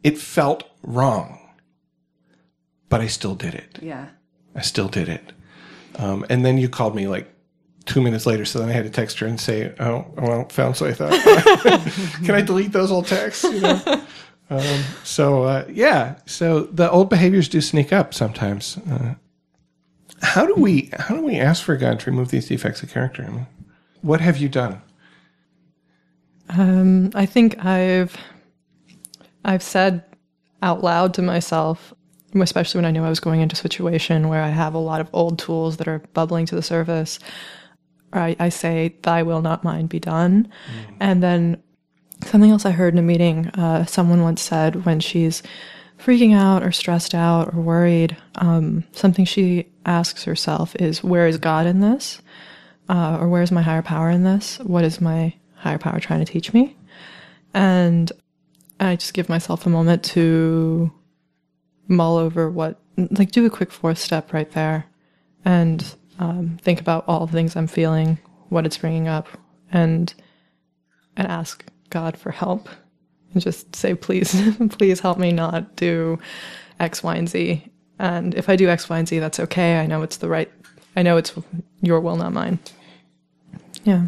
[0.01, 1.39] it felt wrong,
[2.89, 3.79] but I still did it.
[3.81, 4.07] Yeah.
[4.55, 5.33] I still did it.
[5.97, 7.31] Um, and then you called me like
[7.85, 10.75] two minutes later, so then I had to text her and say, "Oh, well, found
[10.75, 11.09] Swetha.
[12.25, 13.81] Can I delete those old texts?" You know?
[14.49, 18.77] um, so uh, yeah, so the old behaviors do sneak up sometimes.
[18.89, 19.15] Uh,
[20.21, 23.23] how do we how do we ask for God to remove these defects of character?
[23.23, 23.47] I mean,
[24.01, 24.81] what have you done?
[26.49, 28.17] Um, I think I've
[29.43, 30.03] I've said
[30.61, 31.93] out loud to myself,
[32.41, 35.01] especially when I knew I was going into a situation where I have a lot
[35.01, 37.19] of old tools that are bubbling to the surface.
[38.13, 40.47] I, I say, "Thy will, not mine, be done,"
[40.99, 41.61] and then
[42.23, 43.47] something else I heard in a meeting.
[43.49, 45.43] Uh, someone once said when she's
[45.97, 51.37] freaking out or stressed out or worried, um, something she asks herself is, "Where is
[51.37, 52.21] God in this?"
[52.87, 54.59] Uh, or where's my higher power in this?
[54.59, 56.75] What is my higher power trying to teach me?
[57.53, 58.11] And
[58.79, 60.91] I just give myself a moment to
[61.87, 64.85] mull over what, like, do a quick fourth step right there
[65.43, 68.17] and um, think about all the things I'm feeling,
[68.49, 69.27] what it's bringing up,
[69.71, 70.13] and
[71.17, 72.67] and ask God for help,
[73.33, 74.35] and just say, please,
[74.69, 76.19] please help me not do
[76.79, 77.63] X, Y, and Z.
[77.99, 79.79] And if I do X, Y, and Z, that's okay.
[79.79, 80.51] I know it's the right.
[80.95, 81.33] I know it's
[81.81, 82.59] your will, not mine.
[83.83, 84.07] Yeah.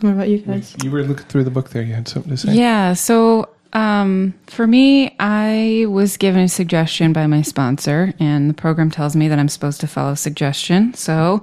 [0.00, 0.76] What about you guys?
[0.82, 1.82] You were looking through the book there.
[1.82, 2.52] You had something to say.
[2.54, 2.92] Yeah.
[2.92, 8.90] So um, for me, I was given a suggestion by my sponsor, and the program
[8.90, 10.94] tells me that I'm supposed to follow suggestion.
[10.94, 11.42] So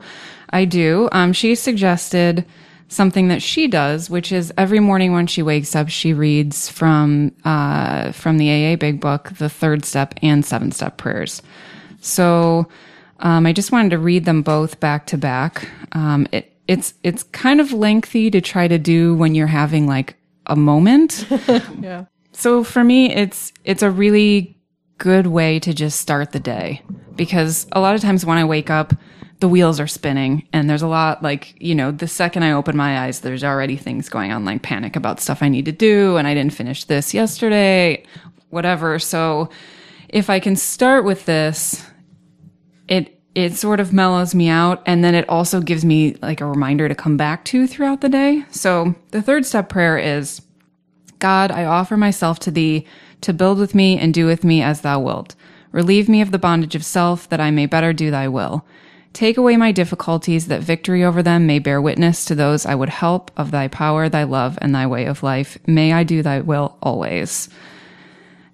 [0.50, 1.10] I do.
[1.12, 2.46] Um, she suggested
[2.88, 7.34] something that she does, which is every morning when she wakes up, she reads from
[7.44, 11.42] uh, from the AA Big Book, the third step and seven step prayers.
[12.00, 12.68] So
[13.20, 15.68] um, I just wanted to read them both back to back.
[15.92, 20.16] Um, it, it's it's kind of lengthy to try to do when you're having like
[20.46, 21.28] a moment.
[21.82, 22.06] Yeah.
[22.34, 24.58] So for me, it's it's a really
[24.98, 26.82] good way to just start the day
[27.16, 28.94] because a lot of times when I wake up,
[29.40, 32.78] the wheels are spinning and there's a lot like, you know, the second I open
[32.78, 36.18] my eyes, there's already things going on like panic about stuff I need to do
[36.18, 38.04] and I didn't finish this yesterday,
[38.52, 39.00] whatever.
[39.00, 39.50] So
[40.10, 41.84] if I can start with this,
[42.88, 46.46] it it sort of mellows me out and then it also gives me like a
[46.46, 48.46] reminder to come back to throughout the day.
[48.52, 50.42] So the third step prayer is
[51.22, 52.86] God, I offer myself to thee
[53.22, 55.36] to build with me and do with me as thou wilt.
[55.72, 58.66] Relieve me of the bondage of self that I may better do thy will.
[59.14, 62.90] Take away my difficulties that victory over them may bear witness to those I would
[62.90, 65.60] help of thy power, thy love, and thy way of life.
[65.68, 67.50] May I do thy will always.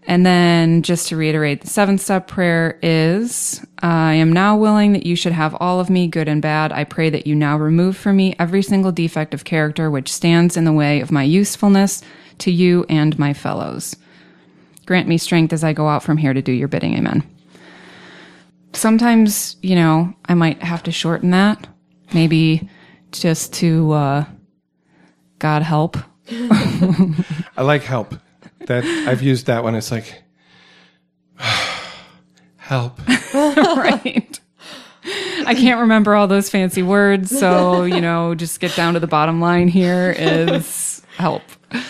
[0.05, 5.05] And then just to reiterate, the seventh step prayer is, I am now willing that
[5.05, 6.71] you should have all of me, good and bad.
[6.71, 10.57] I pray that you now remove from me every single defect of character which stands
[10.57, 12.01] in the way of my usefulness
[12.39, 13.95] to you and my fellows.
[14.85, 16.95] Grant me strength as I go out from here to do your bidding.
[16.95, 17.23] Amen.
[18.73, 21.67] Sometimes, you know, I might have to shorten that,
[22.13, 22.69] maybe
[23.11, 24.25] just to, uh,
[25.39, 25.97] God help.
[26.29, 28.15] I like help.
[28.65, 29.75] That I've used that one.
[29.75, 30.23] It's like
[32.57, 32.99] help.
[33.33, 34.39] right.
[35.45, 39.07] I can't remember all those fancy words, so you know, just get down to the
[39.07, 41.43] bottom line here is help.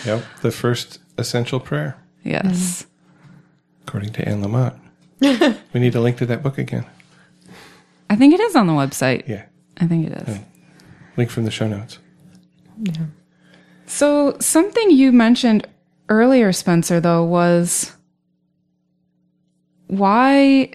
[0.04, 0.24] Yep.
[0.42, 2.82] The first essential prayer, Yes.
[2.82, 3.38] Mm-hmm.
[3.86, 4.78] according to Anne Lamott.
[5.72, 6.84] we need a link to that book again.
[8.10, 9.26] I think it is on the website.
[9.28, 9.44] Yeah.
[9.78, 10.38] I think it is.
[11.16, 11.98] Link from the show notes.
[12.82, 13.06] Yeah.
[13.86, 15.66] So, something you mentioned
[16.08, 17.92] earlier, Spencer, though, was
[19.86, 20.70] why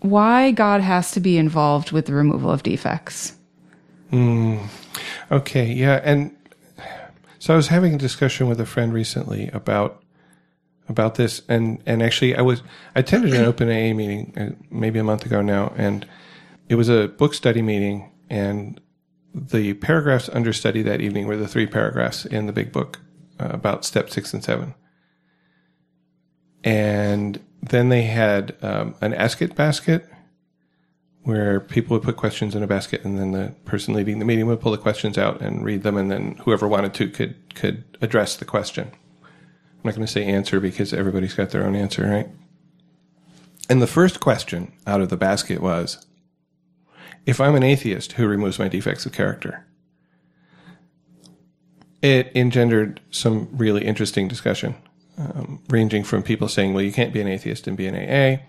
[0.00, 3.34] why God has to be involved with the removal of defects.
[4.10, 4.58] Hmm.
[5.30, 6.36] Okay, yeah, and
[7.44, 10.02] so I was having a discussion with a friend recently about
[10.88, 12.62] about this, and and actually I was
[12.96, 16.06] I attended an open AA meeting uh, maybe a month ago now, and
[16.70, 18.80] it was a book study meeting, and
[19.34, 23.00] the paragraphs under study that evening were the three paragraphs in the big book
[23.38, 24.74] uh, about step six and seven,
[26.64, 30.08] and then they had um, an ask it basket
[31.24, 34.46] where people would put questions in a basket and then the person leading the meeting
[34.46, 37.82] would pull the questions out and read them and then whoever wanted to could could
[38.00, 38.90] address the question.
[39.22, 42.28] I'm not going to say answer because everybody's got their own answer, right?
[43.68, 46.06] And the first question out of the basket was
[47.26, 49.66] if I'm an atheist who removes my defects of character.
[52.02, 54.74] It engendered some really interesting discussion,
[55.16, 58.42] um, ranging from people saying, well, you can't be an atheist and be an AA,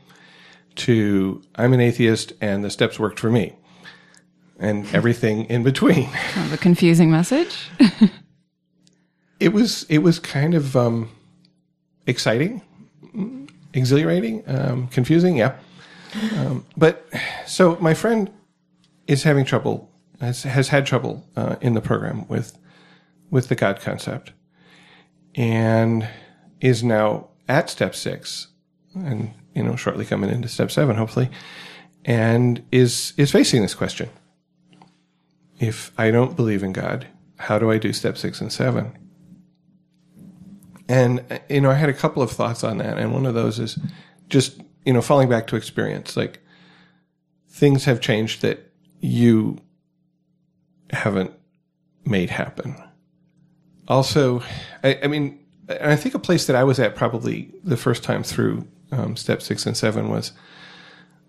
[0.75, 3.55] to I'm an atheist and the steps worked for me,
[4.59, 6.09] and everything in between.
[6.31, 7.69] Kind of a confusing message.
[9.39, 11.09] It was it was kind of um,
[12.07, 12.61] exciting,
[13.73, 15.57] exhilarating, um, confusing, yeah.
[16.37, 17.05] Um, but
[17.45, 18.31] so my friend
[19.07, 22.57] is having trouble has has had trouble uh, in the program with
[23.29, 24.31] with the God concept,
[25.35, 26.07] and
[26.61, 28.47] is now at step six,
[28.93, 31.29] and you know shortly coming into step seven, hopefully,
[32.03, 34.09] and is is facing this question:
[35.59, 38.97] If I don't believe in God, how do I do step six and seven?
[40.87, 43.57] And you know, I had a couple of thoughts on that, and one of those
[43.59, 43.79] is
[44.29, 46.15] just you know falling back to experience.
[46.15, 46.39] Like
[47.49, 49.57] things have changed that you
[50.91, 51.31] haven't
[52.05, 52.75] made happen.
[53.87, 54.41] Also,
[54.83, 58.03] I, I mean, and I think a place that I was at probably the first
[58.03, 60.31] time through um, step six and seven was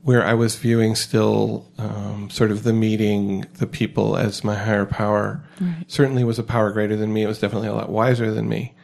[0.03, 4.87] where I was viewing still um, sort of the meeting, the people as my higher
[4.87, 5.43] power.
[5.89, 7.23] Certainly was a power greater than me.
[7.23, 8.75] It was definitely a lot wiser than me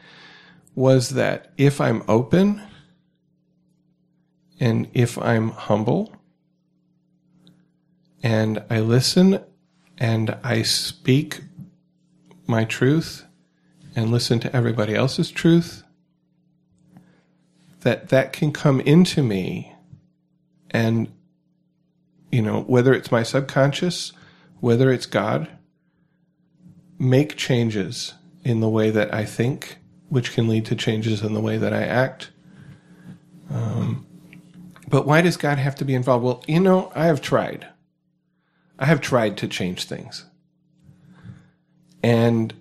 [0.75, 2.63] was that if I'm open
[4.59, 6.15] and if I'm humble
[8.23, 9.41] and I listen
[9.99, 11.43] and I speak
[12.47, 13.27] my truth
[13.95, 15.83] and listen to everybody else's truth,
[17.81, 19.73] that that can come into me
[20.71, 21.13] and,
[22.31, 24.13] you know, whether it's my subconscious
[24.63, 25.49] whether it's God,
[26.97, 29.79] make changes in the way that I think,
[30.09, 32.31] which can lead to changes in the way that I act.
[33.51, 34.07] Um,
[34.87, 36.25] but why does God have to be involved?
[36.25, 37.67] Well, you know, I have tried.
[38.79, 40.27] I have tried to change things.
[42.05, 42.55] And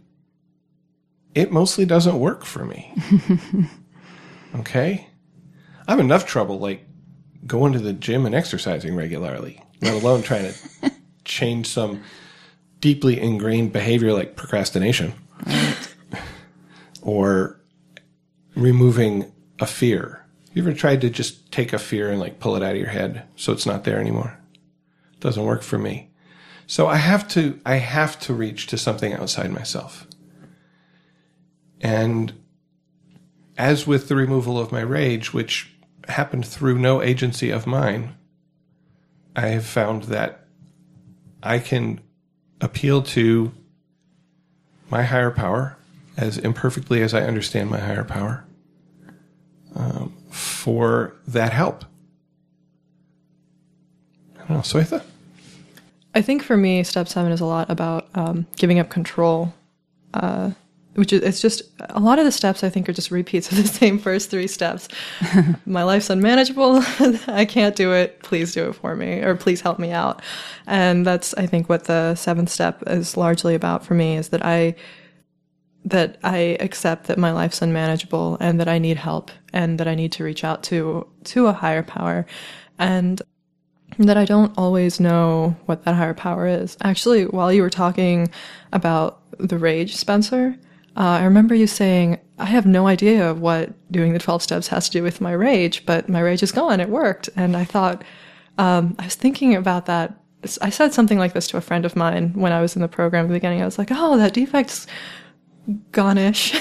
[1.36, 2.94] it mostly doesn't work for me.
[4.56, 5.08] okay?
[5.88, 6.86] I have enough trouble, like,
[7.46, 10.92] going to the gym and exercising regularly, let alone trying to
[11.26, 12.04] change some
[12.80, 15.14] deeply ingrained behavior like procrastination
[17.02, 17.60] or
[18.56, 20.26] removing a fear.
[20.54, 22.90] You ever tried to just take a fear and like pull it out of your
[22.90, 24.38] head so it's not there anymore?
[25.14, 26.10] It doesn't work for me.
[26.68, 30.08] So I have to, I have to reach to something outside myself.
[31.82, 32.34] And
[33.58, 35.74] as with the removal of my rage, which
[36.08, 38.16] happened through no agency of mine,
[39.36, 40.46] I have found that
[41.44, 42.00] I can
[42.60, 43.52] appeal to
[44.90, 45.78] my higher power
[46.18, 48.46] as imperfectly as I understand my higher power
[49.76, 51.86] um, for that help.
[54.36, 55.04] I don't know, Swetha?
[56.14, 59.54] I think for me, step seven is a lot about um, giving up control.
[60.14, 60.52] Uh,
[60.96, 63.58] which is it's just a lot of the steps I think are just repeats of
[63.58, 64.88] the same first three steps.
[65.66, 66.82] My life's unmanageable.
[67.28, 68.22] I can't do it.
[68.24, 70.22] Please do it for me, or please help me out.
[70.68, 74.46] And that's I think what the seventh step is largely about for me is that
[74.46, 74.76] I
[75.86, 79.96] that I accept that my life's unmanageable and that I need help and that I
[79.96, 82.26] need to reach out to to a higher power
[82.78, 83.22] and
[83.98, 86.78] that I don't always know what that higher power is.
[86.84, 88.30] Actually, while you were talking
[88.72, 90.58] about the rage, Spencer,
[90.98, 94.68] uh, I remember you saying, I have no idea of what doing the 12 steps
[94.68, 96.80] has to do with my rage, but my rage is gone.
[96.80, 97.30] It worked.
[97.36, 98.04] And I thought,
[98.58, 100.18] um, I was thinking about that.
[100.62, 102.88] I said something like this to a friend of mine when I was in the
[102.88, 103.62] program at the beginning.
[103.62, 104.88] I was like, oh, that defect's
[105.92, 106.52] gonish.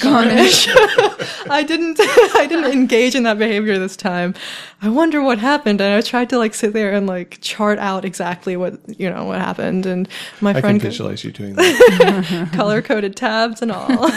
[0.00, 0.68] gonish.
[1.50, 4.34] I didn't I didn't engage in that behavior this time.
[4.82, 8.04] I wonder what happened and I tried to like sit there and like chart out
[8.04, 10.08] exactly what you know what happened and
[10.40, 12.50] my I friend can visualize you doing that.
[12.52, 14.10] color coded tabs and all.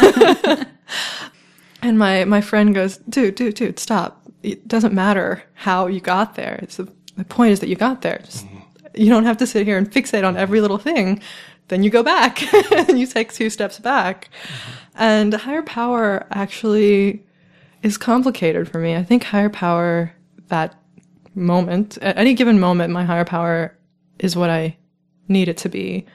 [1.82, 4.22] and my my friend goes, "Dude, dude, dude, stop.
[4.42, 6.60] It doesn't matter how you got there.
[6.62, 8.20] It's the, the point is that you got there.
[8.26, 8.60] Just, mm-hmm.
[8.96, 11.22] you don't have to sit here and fixate on every little thing."
[11.68, 14.30] Then you go back and you take two steps back.
[14.96, 17.26] And higher power actually
[17.82, 18.96] is complicated for me.
[18.96, 20.14] I think higher power,
[20.48, 20.76] that
[21.36, 23.76] moment, at any given moment, my higher power
[24.20, 24.78] is what I
[25.28, 26.06] need it to be.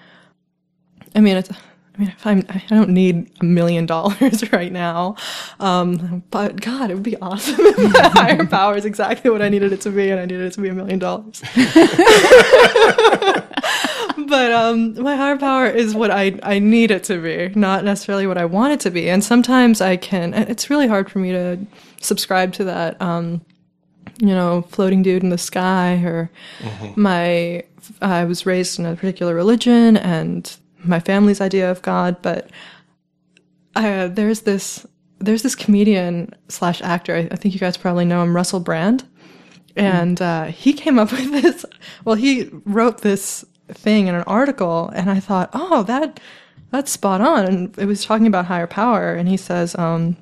[1.14, 5.16] I mean, it's, I mean, if I'm, I don't need a million dollars right now.
[5.58, 9.48] Um, but God, it would be awesome if my higher power is exactly what I
[9.48, 11.42] needed it to be and I needed it to be a million dollars.
[14.29, 18.27] But um, my higher power is what I, I need it to be, not necessarily
[18.27, 19.09] what I want it to be.
[19.09, 21.59] And sometimes I can, it's really hard for me to
[22.01, 23.41] subscribe to that, um,
[24.19, 27.01] you know, floating dude in the sky or mm-hmm.
[27.01, 27.64] my,
[28.03, 32.51] I was raised in a particular religion and my family's idea of God, but
[33.75, 34.87] I, uh, there's this,
[35.19, 37.17] there's this comedian slash actor.
[37.17, 39.05] I, I think you guys probably know him, Russell Brand
[39.77, 41.64] and uh, he came up with this.
[42.05, 46.20] Well, he wrote this thing in an article, and I thought, oh, that
[46.70, 47.46] that's spot on.
[47.46, 50.16] And it was talking about higher power, and he says, um,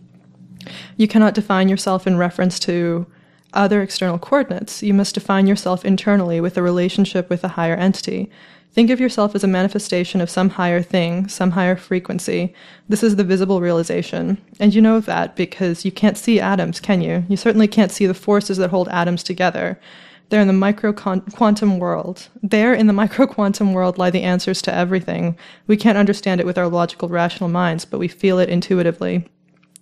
[0.96, 3.06] you cannot define yourself in reference to
[3.52, 4.82] other external coordinates.
[4.82, 8.30] You must define yourself internally with a relationship with a higher entity.
[8.72, 12.52] Think of yourself as a manifestation of some higher thing, some higher frequency.
[12.90, 14.37] This is the visible realization.
[14.61, 17.24] And you know that because you can't see atoms, can you?
[17.28, 19.80] You certainly can't see the forces that hold atoms together.
[20.28, 22.28] They're in the micro quantum world.
[22.42, 25.36] There in the micro quantum world lie the answers to everything.
[25.66, 29.28] We can't understand it with our logical, rational minds, but we feel it intuitively.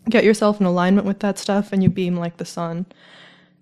[0.09, 2.87] Get yourself in alignment with that stuff and you beam like the sun.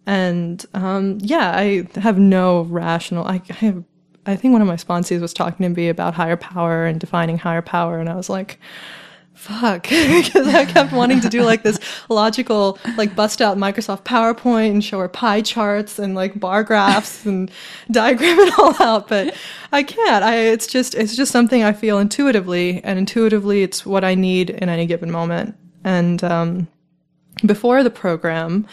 [0.06, 3.24] And um, yeah, I have no rational.
[3.24, 3.84] I, I have.
[4.24, 7.38] I think one of my sponsees was talking to me about higher power and defining
[7.38, 8.60] higher power, and I was like,
[9.42, 9.82] fuck?
[9.90, 14.84] Because i kept wanting to do like this logical like bust out microsoft powerpoint and
[14.84, 17.50] show her pie charts and like bar graphs and
[17.90, 19.34] diagram it all out but
[19.72, 20.22] i can't.
[20.22, 24.50] I it's just it's just something i feel intuitively and intuitively it's what i need
[24.50, 25.56] in any given moment.
[25.84, 26.68] And um,
[27.44, 28.66] before the program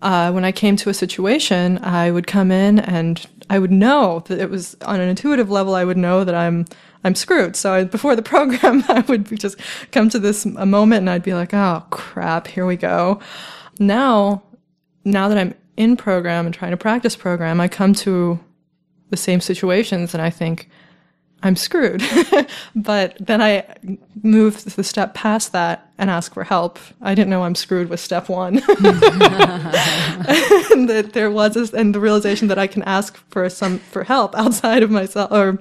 [0.00, 4.22] uh, when i came to a situation i would come in and i would know
[4.28, 6.64] that it was on an intuitive level i would know that i'm
[7.06, 7.54] I'm screwed.
[7.54, 9.58] So I, before the program, I would just
[9.92, 13.20] come to this a moment and I'd be like, oh crap, here we go.
[13.78, 14.42] Now,
[15.04, 18.40] now that I'm in program and trying to practice program, I come to
[19.10, 20.68] the same situations and I think,
[21.42, 22.02] I'm screwed.
[22.74, 23.64] but then I
[24.22, 26.78] moved the step past that and ask for help.
[27.02, 28.56] I didn't know I'm screwed with step one.
[28.58, 28.64] and
[30.88, 34.82] that there was, and the realization that I can ask for some, for help outside
[34.82, 35.60] of myself or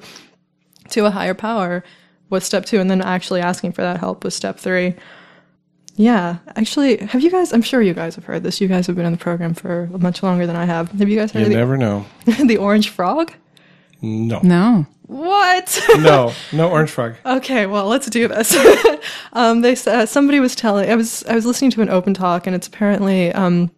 [0.90, 1.84] to a higher power
[2.30, 2.80] was step two.
[2.80, 4.96] And then actually asking for that help was step three.
[5.98, 7.54] Yeah, actually, have you guys?
[7.54, 8.60] I'm sure you guys have heard this.
[8.60, 10.92] You guys have been in the program for much longer than I have.
[10.92, 12.06] Have you guys heard You of the, never know.
[12.26, 13.32] the orange frog?
[14.02, 14.42] No.
[14.44, 14.86] No.
[15.04, 15.80] What?
[15.98, 16.34] No.
[16.52, 17.16] No orange frog.
[17.26, 18.58] okay, well, let's do this.
[19.34, 20.90] um, they said somebody was telling.
[20.90, 23.72] I was I was listening to an open talk, and it's apparently um,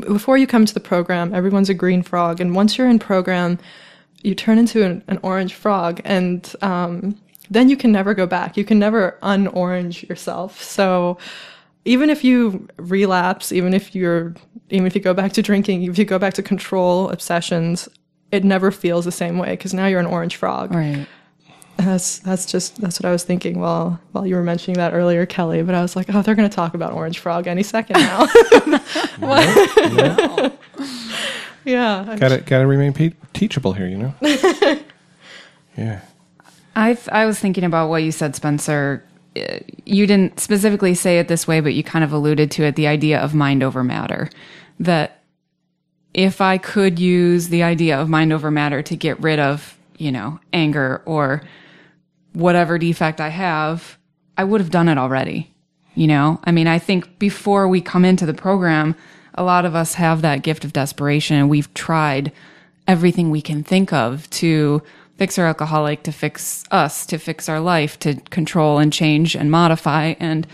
[0.00, 3.58] before you come to the program, everyone's a green frog, and once you're in program,
[4.22, 7.18] you turn into an, an orange frog, and um,
[7.50, 8.56] then you can never go back.
[8.56, 10.62] You can never un-orange yourself.
[10.62, 11.18] So
[11.84, 14.34] even if you relapse, even if you're,
[14.70, 17.88] even if you go back to drinking, if you go back to control obsessions,
[18.30, 20.74] it never feels the same way because now you're an orange frog.
[20.74, 21.06] Right.
[21.78, 25.24] That's that's just that's what I was thinking while while you were mentioning that earlier,
[25.26, 25.64] Kelli.
[25.64, 28.26] But I was like, oh, they're going to talk about orange frog any second now.
[29.22, 30.50] yeah,
[32.08, 34.14] I'm Got to got to remain pe- teachable here, you know.
[35.76, 36.00] yeah.
[36.76, 39.04] I I was thinking about what you said, Spencer.
[39.36, 42.76] Uh, You didn't specifically say it this way, but you kind of alluded to it
[42.76, 44.30] the idea of mind over matter.
[44.80, 45.22] That
[46.14, 50.10] if I could use the idea of mind over matter to get rid of, you
[50.10, 51.42] know, anger or
[52.32, 53.98] whatever defect I have,
[54.36, 55.52] I would have done it already.
[55.94, 58.94] You know, I mean, I think before we come into the program,
[59.38, 62.32] a lot of us have that gift of desperation and we've tried
[62.86, 64.82] everything we can think of to
[65.16, 69.50] fix our alcoholic, to fix us, to fix our life, to control and change and
[69.50, 70.14] modify.
[70.18, 70.46] And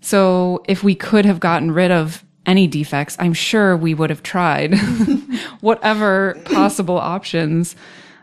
[0.00, 4.22] so if we could have gotten rid of any defects, I'm sure we would have
[4.22, 4.78] tried
[5.60, 7.76] whatever possible options,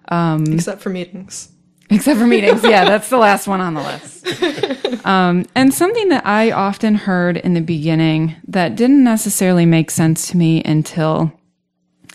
[0.09, 1.49] um, except for meetings.
[1.93, 2.63] Except for meetings.
[2.63, 4.79] Yeah, that's the last one on the list.
[5.05, 10.29] Um, and something that I often heard in the beginning that didn't necessarily make sense
[10.29, 11.33] to me until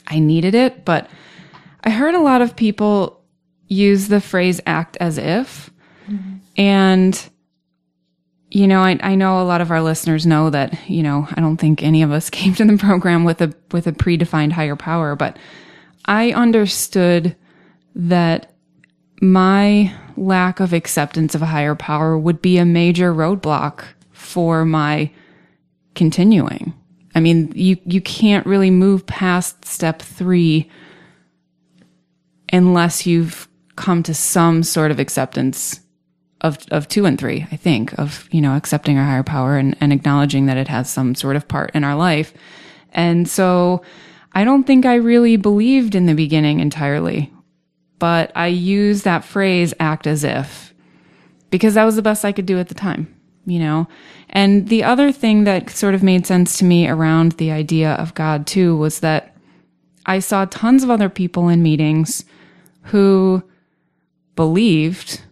[0.07, 1.09] I needed it, but
[1.85, 3.23] I heard a lot of people
[3.67, 5.71] use the phrase act as if.
[6.57, 7.31] And,
[8.51, 11.41] you know, I, I know a lot of our listeners know that, you know, I
[11.41, 14.77] don't think any of us came to the program with a, with a predefined higher
[14.77, 15.37] power, but
[16.07, 17.37] I understood
[17.95, 18.55] that
[19.21, 25.11] my lack of acceptance of a higher power would be a major roadblock for my
[25.95, 26.75] continuing.
[27.15, 30.71] I mean, you, you can't really move past step three
[32.53, 35.81] unless you've come to some sort of acceptance
[36.41, 39.77] of, of two and three, I think, of, you know, accepting our higher power and,
[39.81, 42.33] and acknowledging that it has some sort of part in our life.
[42.93, 43.83] And so
[44.33, 47.33] I don't think I really believed in the beginning entirely,
[47.99, 50.75] but I used that phrase act as if
[51.51, 53.15] because that was the best I could do at the time,
[53.47, 53.89] you know?
[54.31, 58.15] And the other thing that sort of made sense to me around the idea of
[58.15, 59.35] God too was that
[60.07, 62.25] I saw tons of other people in meetings
[62.85, 63.43] who
[64.37, 65.23] believed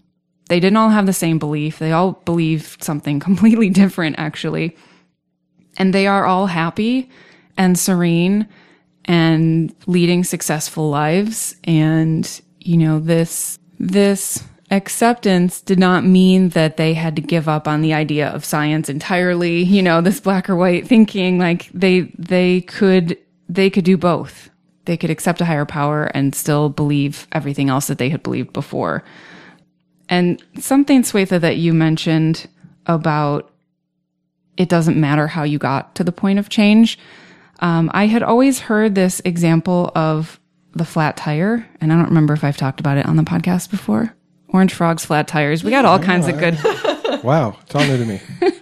[0.48, 1.78] they didn't all have the same belief.
[1.78, 4.76] They all believed something completely different, actually.
[5.78, 7.10] And they are all happy
[7.56, 8.48] and serene
[9.04, 11.56] and leading successful lives.
[11.64, 17.68] And, you know, this, this acceptance did not mean that they had to give up
[17.68, 21.38] on the idea of science entirely, you know, this black or white thinking.
[21.38, 23.16] Like they, they could,
[23.48, 24.50] they could do both.
[24.86, 28.52] They could accept a higher power and still believe everything else that they had believed
[28.52, 29.04] before.
[30.08, 32.48] And something, Swetha, that you mentioned
[32.86, 33.50] about
[34.56, 36.98] it doesn't matter how you got to the point of change.
[37.60, 40.40] Um, I had always heard this example of
[40.78, 43.70] the flat tire, and I don't remember if I've talked about it on the podcast
[43.70, 44.14] before.
[44.48, 45.64] Orange frogs, flat tires.
[45.64, 46.58] We got all kinds of good.
[47.22, 48.20] Wow, it's all new to me.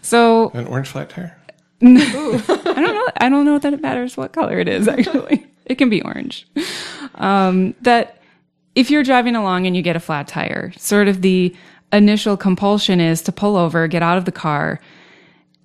[0.00, 1.36] So An orange flat tire.
[1.82, 3.08] I don't know.
[3.16, 4.86] I don't know that it matters what color it is.
[4.86, 6.46] Actually, it can be orange.
[7.16, 8.22] Um, that
[8.76, 11.54] if you're driving along and you get a flat tire, sort of the
[11.92, 14.80] initial compulsion is to pull over, get out of the car,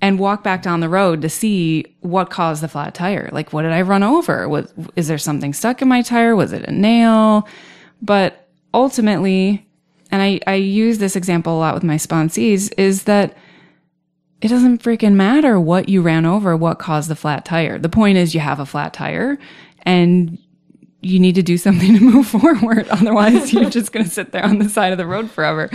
[0.01, 3.29] and walk back down the road to see what caused the flat tire.
[3.31, 4.49] Like, what did I run over?
[4.49, 6.35] Was is there something stuck in my tire?
[6.35, 7.47] Was it a nail?
[8.01, 9.67] But ultimately,
[10.11, 13.37] and I, I use this example a lot with my sponsees, is that
[14.41, 17.77] it doesn't freaking matter what you ran over, what caused the flat tire.
[17.77, 19.37] The point is you have a flat tire
[19.83, 20.37] and
[21.01, 22.87] you need to do something to move forward.
[22.89, 25.69] Otherwise, you're just going to sit there on the side of the road forever.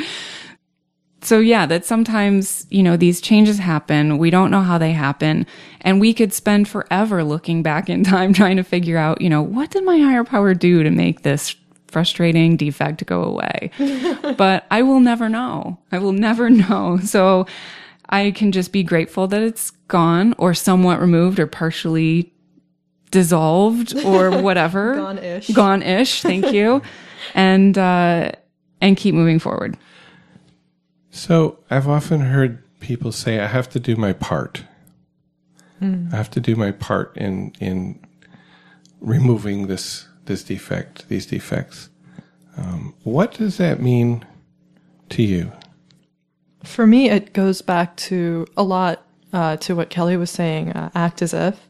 [1.27, 4.17] So yeah, that sometimes, you know, these changes happen.
[4.17, 5.45] We don't know how they happen.
[5.81, 9.43] And we could spend forever looking back in time trying to figure out, you know,
[9.43, 11.57] what did my higher power do to make this
[11.89, 13.73] frustrating defect go away.
[14.39, 15.79] but I will never know.
[15.91, 17.01] I will never know.
[17.03, 17.47] So
[18.09, 22.33] I can just be grateful that it's gone or somewhat removed or partially
[23.11, 24.95] dissolved or whatever.
[24.95, 25.49] Gone-ish.
[25.49, 26.23] Gone-ish.
[26.23, 26.83] Thank you.
[27.35, 28.31] and, uh,
[28.81, 29.77] and keep moving forward.
[31.17, 34.65] So I've often heard people say, I have to do my part.
[36.13, 37.99] I have to do my part in, in
[39.01, 41.89] removing this, this defect, these defects.
[42.59, 44.27] Um, what does that mean
[45.09, 45.53] to you?
[46.65, 49.03] For me, it goes back to a lot
[49.33, 51.67] uh, to what Kelli was saying uh, act as if.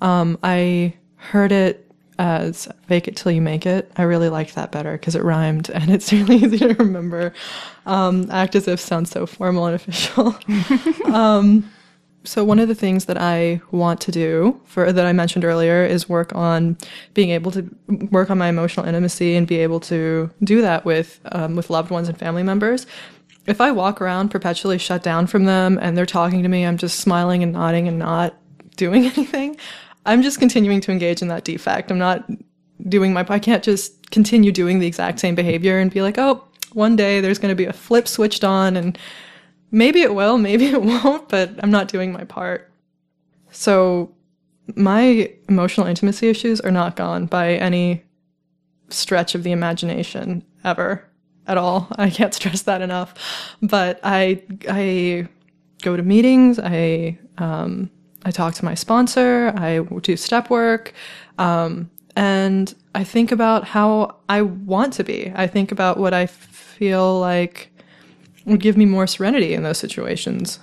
[0.00, 1.89] Um, I heard it
[2.20, 3.90] as fake it till you make it.
[3.96, 7.32] I really liked that better because it rhymed and it's really easy to remember.
[7.86, 10.36] Um, act as if sounds so formal and official.
[11.12, 11.68] um,
[12.22, 15.86] so one of the things that I want to do for that I mentioned earlier
[15.86, 16.76] is work on
[17.14, 17.68] being able to
[18.10, 21.90] work on my emotional intimacy and be able to do that with um, with loved
[21.90, 22.86] ones and family members.
[23.46, 26.76] If I walk around perpetually shut down from them and they're talking to me, I'm
[26.76, 28.34] just smiling and nodding and not
[28.76, 29.56] doing anything.
[30.10, 31.90] I'm just continuing to engage in that defect.
[31.90, 32.28] I'm not
[32.88, 33.24] doing my.
[33.28, 37.20] I can't just continue doing the exact same behavior and be like, oh, one day
[37.20, 38.98] there's going to be a flip switched on and
[39.70, 42.70] maybe it will, maybe it won't, but I'm not doing my part.
[43.52, 44.12] So
[44.76, 48.02] my emotional intimacy issues are not gone by any
[48.88, 51.04] stretch of the imagination ever
[51.46, 51.88] at all.
[51.92, 53.14] I can't stress that enough.
[53.62, 55.28] But I I
[55.82, 57.90] go to meetings, I um
[58.24, 60.92] I talk to my sponsor, I do step work,
[61.38, 65.32] um, and I think about how I want to be.
[65.34, 67.70] I think about what I feel like
[68.44, 70.58] would give me more serenity in those situations.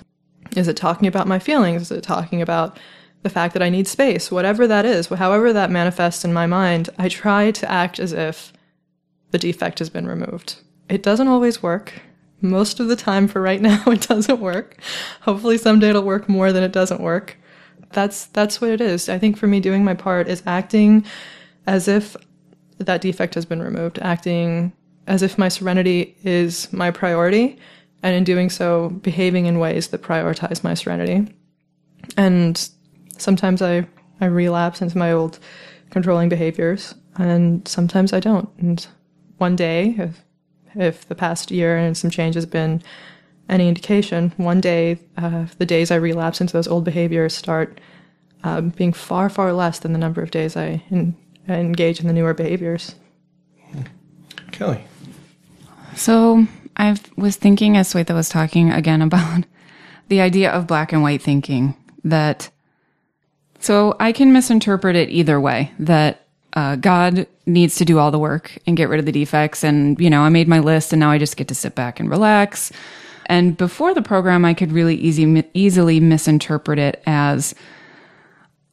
[0.56, 1.84] Is it talking about my feelings?
[1.84, 2.78] Is it talking about
[3.24, 4.32] the fact that I need space?
[4.32, 8.54] Whatever that is, however that manifests in my mind, I try to act as if
[9.32, 10.58] the defect has been removed.
[10.90, 11.94] It doesn't always work.
[12.42, 14.80] Most of the time for right now it doesn't work.
[15.22, 17.38] Hopefully someday it'll work more than it doesn't work.
[17.92, 19.10] That's that's what it is.
[19.10, 21.06] I think for me doing my part is acting
[21.66, 22.16] as if
[22.80, 24.74] that defect has been removed, acting
[25.08, 27.58] as if my serenity is my priority,
[28.04, 31.34] and in doing so, behaving in ways that prioritize my serenity.
[32.16, 32.70] And
[33.18, 33.88] sometimes I,
[34.22, 35.40] I relapse into my old
[35.90, 38.50] controlling behaviors, and sometimes I don't.
[38.60, 38.86] And
[39.38, 40.24] one day, if,
[40.76, 42.84] if the past year and some change has been
[43.50, 47.80] any indication, one day, uh, the days I relapse into those old behaviors start
[48.44, 51.16] uh, being far, far less than the number of days I, in,
[51.48, 52.96] I engage in the newer behaviors.
[54.52, 54.82] Kelli.
[55.96, 56.46] So
[56.76, 59.46] I was thinking as Swetha was talking again about
[60.08, 62.50] the idea of black and white thinking that
[63.60, 68.20] so I can misinterpret it either way that uh, God needs to do all the
[68.20, 69.64] work and get rid of the defects.
[69.64, 72.00] And, you know, I made my list and now I just get to sit back
[72.00, 72.72] and relax.
[73.28, 77.54] And before the program, I could really easy, easily misinterpret it as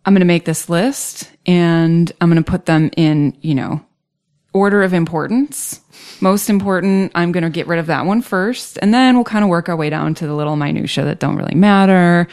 [0.05, 3.85] I'm going to make this list and I'm going to put them in, you know,
[4.53, 5.81] order of importance.
[6.21, 9.45] Most important, I'm going to get rid of that one first, and then we'll kind
[9.45, 12.29] of work our way down to the little minutia that don't really matter.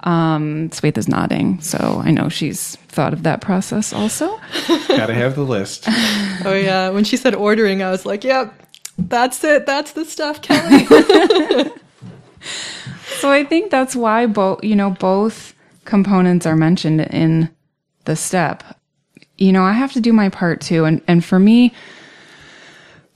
[0.00, 4.28] Um, Swetha's nodding, so I know she's thought of that process also.
[4.88, 5.84] Gotta have the list.
[5.88, 8.52] oh yeah, when she said ordering, I was like, "Yep,
[9.08, 9.66] that's it.
[9.66, 11.78] That's the stuff, Kelli."
[13.18, 17.50] so I think that's why both, you know, both components are mentioned in
[18.04, 18.62] the step.
[19.36, 21.72] You know, I have to do my part too, and and for me,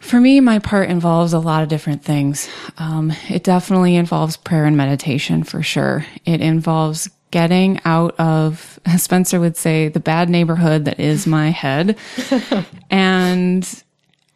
[0.04, 2.48] for me, my part involves a lot of different things.
[2.76, 6.04] Um, it definitely involves prayer and meditation for sure.
[6.26, 11.48] It involves getting out of, as Spencer would say, the bad neighborhood that is my
[11.48, 11.96] head
[12.90, 13.82] and,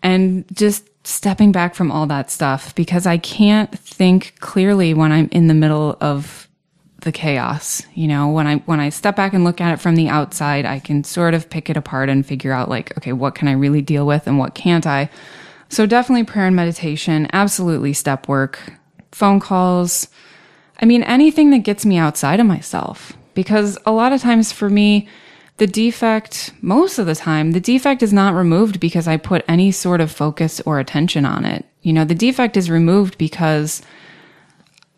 [0.02, 5.30] and just stepping back from all that stuff because I can't think clearly when I'm
[5.32, 6.46] in the middle of
[7.00, 7.82] the chaos.
[7.94, 10.66] You know, when I, when I step back and look at it from the outside,
[10.66, 13.52] I can sort of pick it apart and figure out like, okay, what can I
[13.52, 15.08] really deal with and what can't I?
[15.70, 18.58] So definitely prayer and meditation, absolutely step work,
[19.10, 20.08] phone calls.
[20.78, 23.14] I mean, anything that gets me outside of myself.
[23.32, 25.08] Because a lot of times for me,
[25.58, 29.70] the defect, most of the time, the defect is not removed because I put any
[29.72, 31.64] sort of focus or attention on it.
[31.82, 33.82] You know, the defect is removed because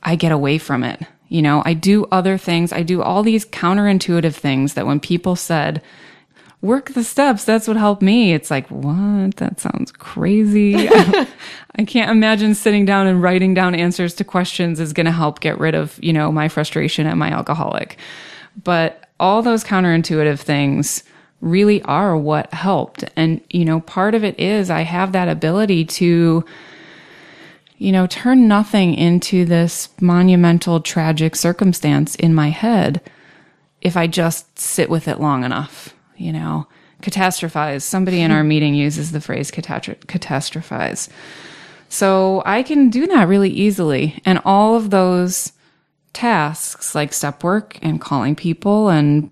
[0.02, 1.02] I get away from it.
[1.28, 2.72] You know, I do other things.
[2.72, 5.82] I do all these counterintuitive things that when people said,
[6.60, 7.44] work the steps.
[7.44, 8.34] That's what helped me.
[8.34, 9.36] It's like, what?
[9.36, 10.88] That sounds crazy.
[10.88, 15.40] I can't imagine sitting down and writing down answers to questions is going to help
[15.40, 17.96] get rid of, you know, my frustration at my alcoholic.
[18.62, 21.04] But all those counterintuitive things
[21.40, 23.04] really are what helped.
[23.16, 26.44] And, you know, part of it is I have that ability to,
[27.78, 33.00] you know, turn nothing into this monumental, tragic circumstance in my head
[33.80, 36.66] if I just sit with it long enough, you know,
[37.00, 37.82] catastrophize.
[37.82, 41.08] Somebody in our meeting uses the phrase catastrophize.
[41.88, 44.20] So I can do that really easily.
[44.26, 45.52] And all of those
[46.12, 49.30] tasks like step work and calling people and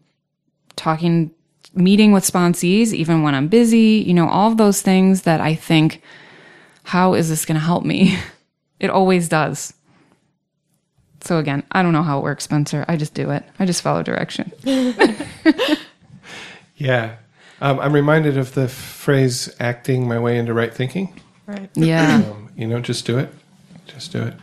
[0.77, 1.31] talking,
[1.75, 5.55] meeting with sponsees, even when I'm busy, you know, all of those things that I
[5.55, 6.03] think,
[6.85, 8.19] how is this going to help me?
[8.81, 9.75] It always does.
[11.21, 12.85] So again, I don't know how it works, Spencer.
[12.87, 13.43] I just do it.
[13.59, 14.53] I just follow direction.
[16.77, 17.17] yeah.
[17.61, 21.21] Um, I'm reminded of the phrase acting my way into right thinking.
[21.47, 21.69] Right.
[21.75, 22.23] Yeah.
[22.25, 23.35] Um, you know, just do it.
[23.87, 24.35] Just do it.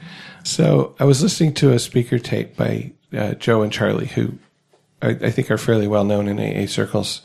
[0.45, 4.37] So I was listening to a speaker tape by uh, Joe and Charlie, who
[5.01, 7.21] I, I think are fairly well known in AA circles.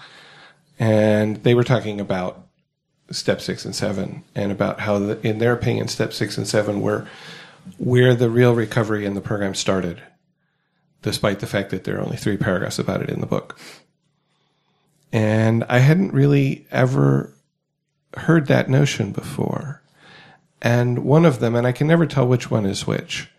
[0.79, 2.47] And they were talking about
[3.11, 6.81] step six and seven and about how, the, in their opinion, step six and seven
[6.81, 7.07] were
[7.77, 10.01] where the real recovery in the program started,
[11.03, 13.61] despite the fact that there are only three paragraphs about it in the book.
[15.13, 17.35] And I hadn't really ever
[18.17, 19.83] heard that notion before.
[20.63, 23.31] And one of them, and I can never tell which one is which,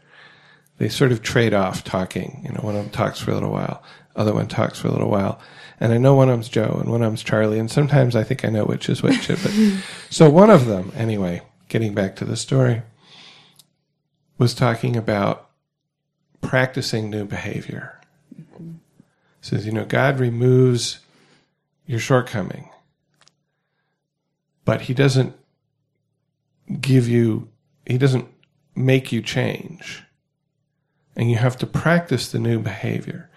[0.78, 2.41] they sort of trade off talking.
[2.43, 3.84] You know, one of them talks for a little while,
[4.15, 5.39] other one talks for a little while.
[5.80, 8.24] And I know one of them's Joe and one of them's Charlie, and sometimes I
[8.24, 9.28] think I know which is which.
[9.28, 9.51] but
[10.09, 12.82] so one of them, anyway, getting back to the story,
[14.38, 15.49] was talking about
[16.41, 17.99] practicing new behavior.
[18.39, 18.74] Mm-hmm.
[19.41, 20.99] Says, you know, God removes
[21.86, 22.69] your shortcoming,
[24.65, 25.36] but He doesn't
[26.80, 27.49] give you,
[27.86, 28.28] He doesn't
[28.76, 30.03] make you change.
[31.15, 33.30] And you have to practice the new behavior.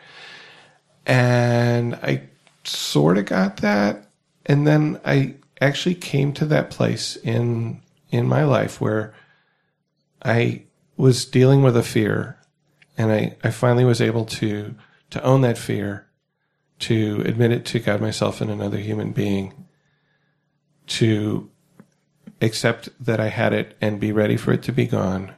[1.07, 2.28] And I
[2.62, 4.09] sort of got that.
[4.47, 7.80] And then I actually came to that place in
[8.11, 9.12] in my life where
[10.22, 10.62] I
[10.97, 12.39] was dealing with a fear
[12.97, 14.74] and I, I finally was able to
[15.11, 16.07] to own that fear,
[16.80, 19.66] to admit it to God myself and another human being,
[20.89, 21.51] to
[22.45, 25.34] accept that I had it and be ready for it to be gone,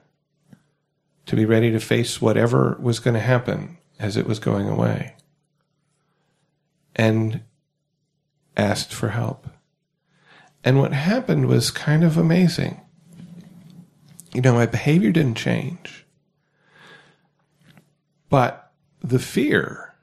[1.26, 5.14] to be ready to face whatever was going to happen as it was going away
[6.94, 7.42] and
[8.56, 9.46] asked for help.
[10.64, 12.80] And what happened was kind of amazing.
[14.34, 16.04] You know, my behavior didn't change,
[18.28, 19.94] but the fear,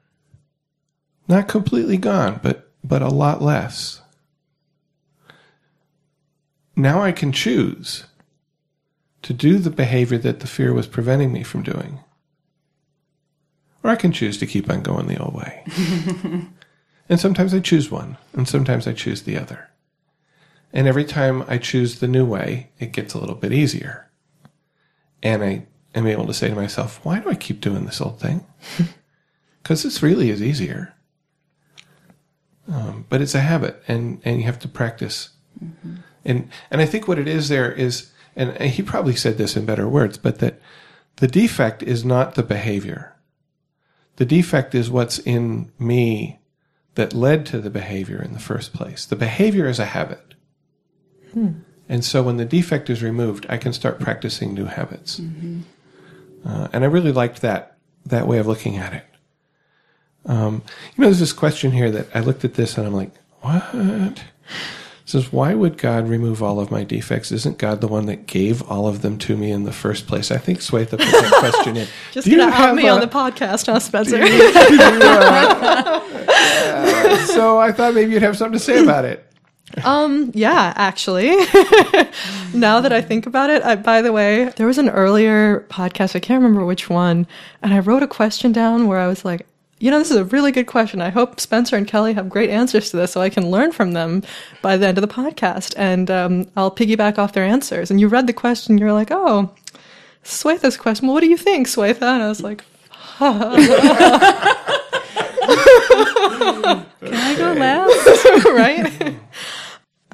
[1.28, 4.00] not completely gone, but, but a lot less.
[6.76, 8.04] Now I can choose
[9.22, 12.00] to do the behavior that the fear was preventing me from doing.
[13.82, 15.64] Or I can choose to keep on going the old way.
[17.08, 19.70] And sometimes I choose one, and sometimes I choose the other.
[20.72, 24.10] And every time I choose the new way, it gets a little bit easier.
[25.22, 28.20] And I am able to say to myself, why do I keep doing this old
[28.20, 28.46] thing?
[29.62, 30.92] Because this really is easier.
[32.70, 35.30] Um, but it's a habit, and, and you have to practice.
[35.64, 35.94] Mm-hmm.
[36.24, 39.66] And, and I think what it is there is, and he probably said this in
[39.66, 40.60] better words, but that
[41.16, 43.14] the defect is not the behavior.
[44.16, 46.40] The defect is what's in me
[46.94, 49.04] that led to the behavior in the first place.
[49.04, 50.34] The behavior is a habit.
[51.32, 51.50] Hmm.
[51.88, 55.20] And so when the defect is removed, I can start practicing new habits.
[55.20, 55.60] Mm-hmm.
[56.44, 59.06] Uh, and I really liked that, that way of looking at it.
[60.26, 60.62] Um,
[60.96, 64.22] you know, there's this question here that I looked at this and I'm like, what?
[65.14, 67.30] Says, Why would God remove all of my defects?
[67.30, 70.30] Isn't God the one that gave all of them to me in the first place?
[70.30, 71.86] I think Swetha put that question in.
[72.12, 74.18] Just going to out me a, on the podcast, huh, Spencer?
[74.18, 74.42] You, you,
[75.02, 76.00] uh,
[77.26, 79.24] so I thought maybe you'd have something to say about it.
[79.84, 81.30] Um, yeah, actually.
[82.54, 86.14] now that I think about it, I, by the way, there was an earlier podcast,
[86.14, 87.26] I can't remember which one,
[87.62, 89.46] and I wrote a question down where I was like,
[89.84, 91.02] you know, this is a really good question.
[91.02, 93.92] I hope Spencer and Kelli have great answers to this so I can learn from
[93.92, 94.22] them
[94.62, 95.74] by the end of the podcast.
[95.76, 97.90] And um, I'll piggyback off their answers.
[97.90, 99.50] And you read the question, you're like, oh,
[100.24, 101.06] Swetha's question.
[101.06, 102.00] Well, what do you think, Swetha?
[102.00, 102.64] And I was like,
[103.18, 103.28] Can
[107.02, 108.24] I go last?
[108.46, 109.16] right?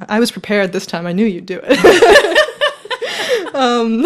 [0.09, 1.07] I was prepared this time.
[1.07, 3.55] I knew you'd do it.
[3.55, 4.03] um,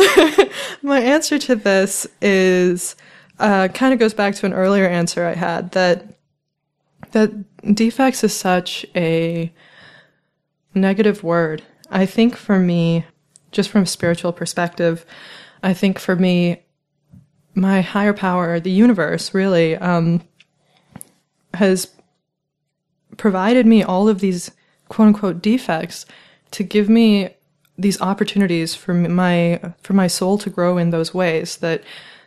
[0.82, 2.96] my answer to this is
[3.38, 6.18] uh, kind of goes back to an earlier answer I had that
[7.12, 9.52] that defects is such a
[10.74, 11.62] negative word.
[11.90, 13.04] I think for me,
[13.52, 15.04] just from a spiritual perspective,
[15.62, 16.62] I think for me,
[17.54, 20.22] my higher power, the universe, really um,
[21.54, 21.92] has
[23.16, 24.50] provided me all of these
[24.88, 26.04] quote unquote defects
[26.50, 27.30] to give me
[27.78, 31.82] these opportunities for my for my soul to grow in those ways that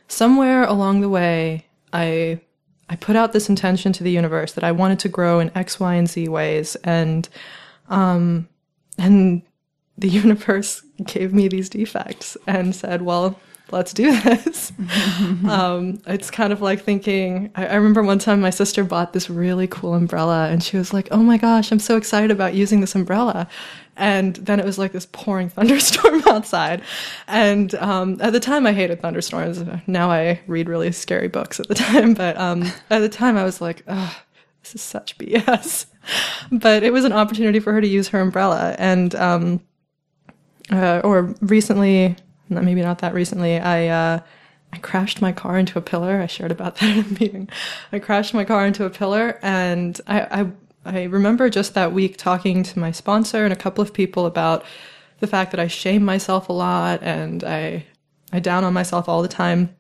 [0.08, 2.39] somewhere along the way I
[2.89, 5.80] I put out this intention to the universe that I wanted to grow in X,
[5.80, 7.28] Y, and Z ways and
[7.89, 8.47] um
[8.97, 9.41] and
[9.97, 13.39] the universe gave me these defects and said, well,
[13.72, 14.72] let's do this.
[15.47, 19.30] um, it's kind of like thinking, I, I, remember one time my sister bought this
[19.30, 22.82] really cool umbrella and she was like, oh my gosh, I'm so excited about using
[22.82, 23.47] this umbrella.
[23.95, 26.82] And then it was like this pouring thunderstorm outside.
[27.28, 29.63] And um, at the time, I hated thunderstorms.
[29.88, 32.13] Now I read really scary books at the time.
[32.13, 34.22] But um, at the time, I was like, oh,
[34.61, 35.88] this is such BS.
[36.51, 38.76] but it was an opportunity for her to use her umbrella.
[38.78, 39.61] And, um,
[40.72, 42.15] uh, or recently,
[42.50, 44.20] maybe not that recently, I, uh,
[44.74, 46.22] I crashed my car into a pillar.
[46.22, 47.50] I shared about that in a meeting.
[47.91, 50.52] I crashed my car into a pillar and I, I
[50.88, 54.64] I remember just that week talking to my sponsor and a couple of people about
[55.20, 57.86] the fact that I shame myself a lot and I
[58.32, 59.76] I down on myself all the time.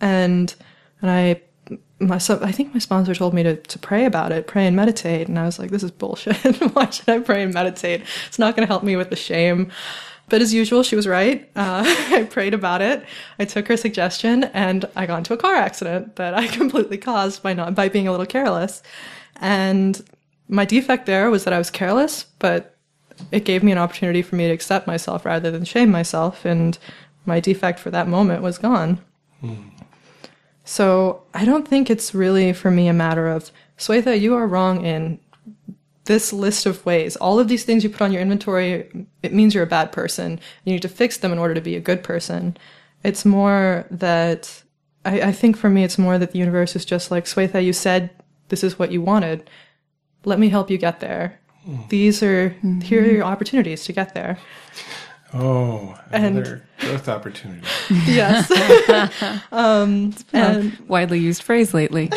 [0.00, 0.54] And
[1.02, 1.42] and I
[1.98, 4.74] my so I think my sponsor told me to, to pray about it, pray and
[4.74, 6.36] meditate, and I was like, this is bullshit.
[6.74, 8.02] Why should I pray and meditate?
[8.26, 9.70] It's not going to help me with the shame.
[10.28, 11.48] But as usual, she was right.
[11.54, 13.04] Uh, I prayed about it.
[13.38, 17.42] I took her suggestion, and I got into a car accident that I completely caused
[17.42, 18.82] by not by being a little careless.
[19.40, 20.02] And
[20.48, 22.76] my defect there was that I was careless, but
[23.32, 26.44] it gave me an opportunity for me to accept myself rather than shame myself.
[26.44, 26.78] And
[27.24, 29.00] my defect for that moment was gone.
[30.64, 34.84] So I don't think it's really for me a matter of, Swetha, you are wrong
[34.84, 35.20] in
[36.06, 37.16] this list of ways.
[37.16, 40.40] All of these things you put on your inventory, it means you're a bad person.
[40.64, 42.56] You need to fix them in order to be a good person.
[43.04, 44.62] It's more that
[45.04, 47.72] I, I think for me, it's more that the universe is just like, Swetha, you
[47.72, 48.10] said
[48.48, 49.48] this is what you wanted.
[50.24, 51.38] Let me help you get there.
[51.66, 51.88] Mm.
[51.88, 52.80] These are mm-hmm.
[52.80, 54.38] here are your opportunities to get there.
[55.34, 57.66] Oh, another and, growth opportunity.
[58.06, 58.50] Yes.
[59.52, 62.10] um, and widely used phrase lately.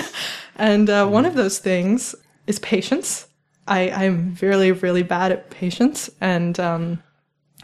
[0.56, 2.14] and uh, one of those things
[2.46, 3.25] is patience.
[3.68, 6.08] I, I'm really, really bad at patience.
[6.20, 7.02] And um,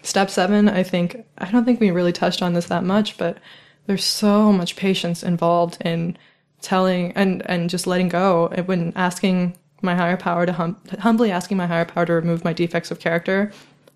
[0.02, 3.38] step seven, I think, I don't think we really touched on this that much, but
[3.86, 6.16] there's so much patience involved in
[6.62, 11.56] telling and and just letting go when asking my higher power to hum- humbly asking
[11.56, 13.52] my higher power to remove my defects of character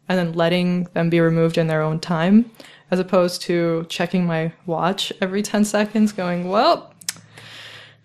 [0.09, 2.51] and then letting them be removed in their own time
[2.91, 6.93] as opposed to checking my watch every 10 seconds going well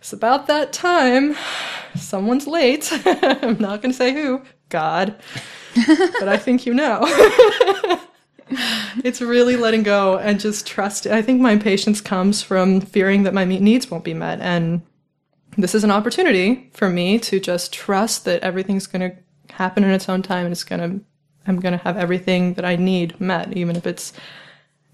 [0.01, 1.35] it's about that time
[1.95, 5.15] someone's late i'm not going to say who god
[6.19, 6.99] but i think you know
[9.03, 11.07] it's really letting go and just trust.
[11.07, 14.39] I think my impatience comes from fearing that my needs won't be met.
[14.41, 14.81] And
[15.57, 19.91] this is an opportunity for me to just trust that everything's going to happen in
[19.91, 21.05] its own time and it's going to,
[21.47, 24.13] I'm going to have everything that I need met, even if it's,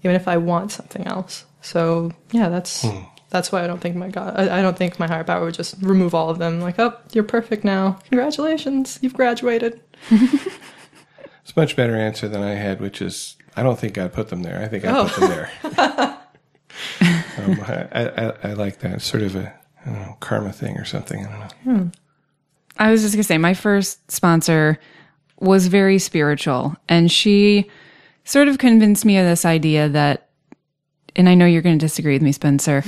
[0.02, 1.44] even if I want something else.
[1.60, 3.04] So yeah, that's, hmm.
[3.30, 5.54] That's why I don't think my God, I, I don't think my higher power would
[5.54, 6.60] just remove all of them.
[6.60, 7.98] Like, oh, you're perfect now.
[8.08, 8.98] Congratulations.
[9.02, 9.80] You've graduated.
[10.10, 14.28] it's a much better answer than I had, which is I don't think I put
[14.28, 14.60] them there.
[14.62, 15.08] I think I oh.
[15.08, 15.50] put them there.
[17.38, 18.94] um, I, I, I, like that.
[18.94, 19.52] It's sort of a
[19.84, 21.26] know, karma thing or something.
[21.26, 21.72] I don't know.
[21.72, 21.88] Hmm.
[22.78, 24.78] I was just going to say, my first sponsor
[25.40, 27.68] was very spiritual, and she
[28.24, 30.27] sort of convinced me of this idea that,
[31.18, 32.82] and I know you're going to disagree with me, Spencer,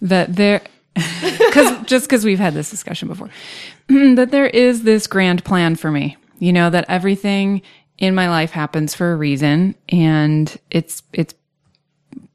[0.00, 0.62] that there,
[0.94, 3.28] because just because we've had this discussion before,
[3.88, 6.16] that there is this grand plan for me.
[6.38, 7.62] You know, that everything
[7.98, 9.74] in my life happens for a reason.
[9.88, 11.34] And it's, it's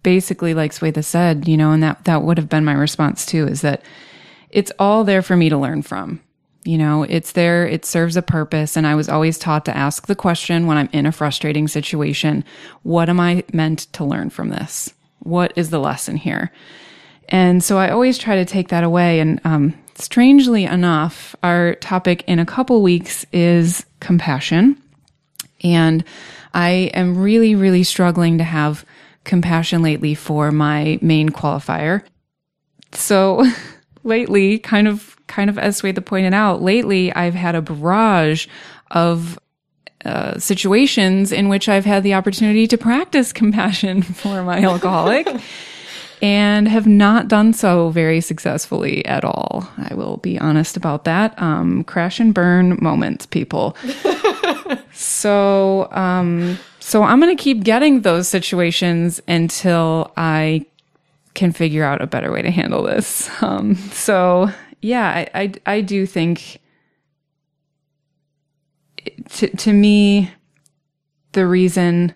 [0.03, 3.47] basically like Swetha said, you know, and that, that would have been my response too,
[3.47, 3.83] is that
[4.49, 6.21] it's all there for me to learn from.
[6.63, 8.77] You know, it's there, it serves a purpose.
[8.77, 12.43] And I was always taught to ask the question when I'm in a frustrating situation,
[12.83, 14.93] what am I meant to learn from this?
[15.27, 16.51] What is the lesson here?
[17.29, 19.19] And so I always try to take that away.
[19.19, 24.81] And um, strangely enough, our topic in a couple weeks is compassion.
[25.63, 26.03] And
[26.53, 28.85] I am really, really struggling to have
[29.23, 32.03] compassion lately for my main qualifier.
[32.93, 33.45] So
[34.03, 38.47] lately, kind of, kind of as Swetha pointed out, lately I've had a barrage
[38.91, 39.37] of
[40.05, 45.27] uh, situations in which I've had the opportunity to practice compassion for my alcoholic
[46.21, 49.69] and have not done so very successfully at all.
[49.77, 51.39] I will be honest about that.
[51.41, 53.75] Um, crash and burn moments, people.
[54.93, 60.65] so, um, so I'm going to keep getting those situations until I
[61.33, 63.29] can figure out a better way to handle this.
[63.43, 64.49] Um, so
[64.81, 66.59] yeah, I, I, I do think
[69.29, 70.31] to, to me,
[71.33, 72.13] the reason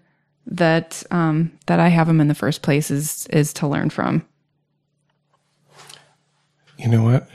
[0.48, 4.26] that um, that I have them in the first place is is to learn from.
[6.78, 7.30] You know what?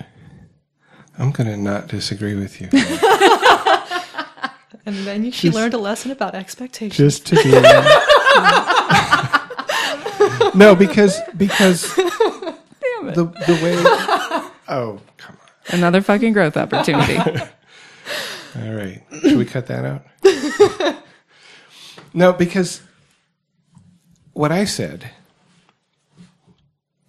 [1.18, 2.68] I'm going to not disagree with you.
[4.86, 6.96] And then she learned a lesson about expectations.
[6.96, 7.50] Just to be.
[10.58, 13.74] no, because because the the way.
[14.68, 15.46] Oh come on
[15.78, 17.18] Another fucking growth opportunity.
[18.62, 21.02] All right, should we cut that out?
[22.14, 22.80] no, because
[24.32, 25.10] what I said,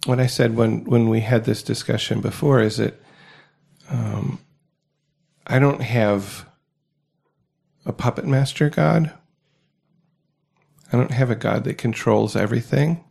[0.04, 3.00] what I said when when we had this discussion before is that
[3.88, 4.38] um,
[5.46, 6.46] I don't have
[7.86, 9.12] a puppet master god.
[10.92, 13.04] I don't have a God that controls everything.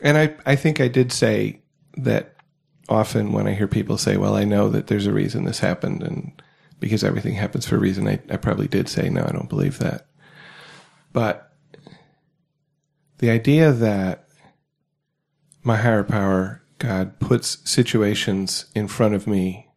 [0.00, 1.62] And I, I think I did say
[1.96, 2.34] that
[2.88, 6.02] often when I hear people say, well, I know that there's a reason this happened,
[6.02, 6.42] and
[6.80, 9.78] because everything happens for a reason, I, I probably did say, no, I don't believe
[9.78, 10.06] that.
[11.12, 11.52] But
[13.18, 14.28] the idea that
[15.62, 19.70] my higher power, God, puts situations in front of me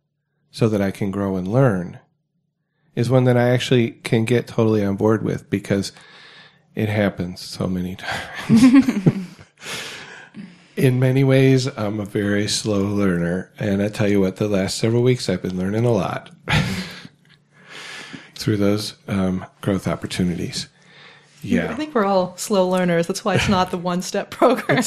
[0.52, 2.00] so that I can grow and learn
[2.96, 5.92] is one that I actually can get totally on board with because
[6.76, 7.96] it happens so many
[8.48, 9.21] times.
[10.82, 13.52] In many ways, I'm a very slow learner.
[13.60, 16.32] And I tell you what, the last several weeks I've been learning a lot
[18.34, 20.70] through those um, growth opportunities.
[21.44, 21.72] Yeah.
[21.72, 23.06] I think we're all slow learners.
[23.06, 24.82] That's why it's not the one step program.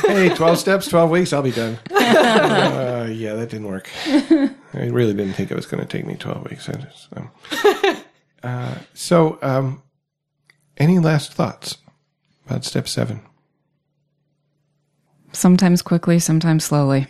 [0.00, 1.78] hey, 12 steps, 12 weeks, I'll be done.
[1.90, 3.88] Uh, yeah, that didn't work.
[4.06, 6.66] I really didn't think it was going to take me 12 weeks.
[6.66, 7.30] Just, um,
[8.42, 9.82] uh, so, um,
[10.76, 11.78] any last thoughts
[12.46, 13.22] about step seven?
[15.32, 17.06] Sometimes quickly, sometimes slowly.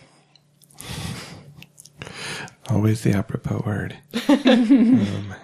[2.68, 3.96] Always the apropos word.
[4.28, 5.34] um,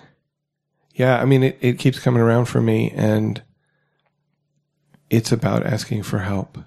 [0.95, 3.43] yeah, I mean, it, it keeps coming around for me, and
[5.11, 6.59] it's about asking for help.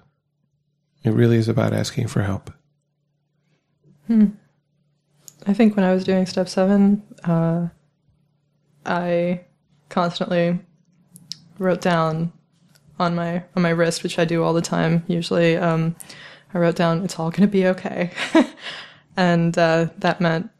[1.02, 2.52] It really is about asking for help.
[4.06, 4.26] Hmm.
[5.46, 7.68] I think when I was doing step seven, uh,
[8.84, 9.40] I
[9.88, 10.58] constantly
[11.58, 12.32] wrote down
[13.00, 15.02] on my on my wrist, which I do all the time.
[15.08, 15.96] Usually, um,
[16.54, 18.10] I wrote down, "It's all going to be okay,"
[19.16, 20.50] and uh, that meant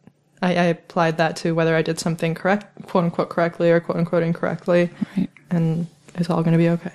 [0.42, 3.98] I, I applied that to whether I did something correct, quote unquote, correctly or quote
[3.98, 5.30] unquote incorrectly, Right.
[5.50, 6.92] and it's all going to be okay.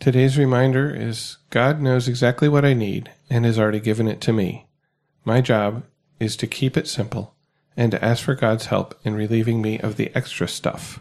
[0.00, 4.32] Today's reminder is God knows exactly what I need and has already given it to
[4.32, 4.66] me.
[5.24, 5.84] My job
[6.20, 7.34] is to keep it simple
[7.76, 11.00] and to ask for God's help in relieving me of the extra stuff,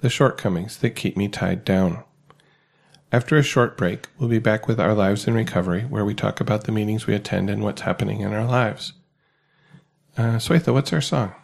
[0.00, 2.02] the shortcomings that keep me tied down.
[3.12, 6.40] After a short break, we'll be back with Our Lives in Recovery, where we talk
[6.40, 8.94] about the meetings we attend and what's happening in our lives.
[10.16, 11.34] Uh, Swetha, what's our song?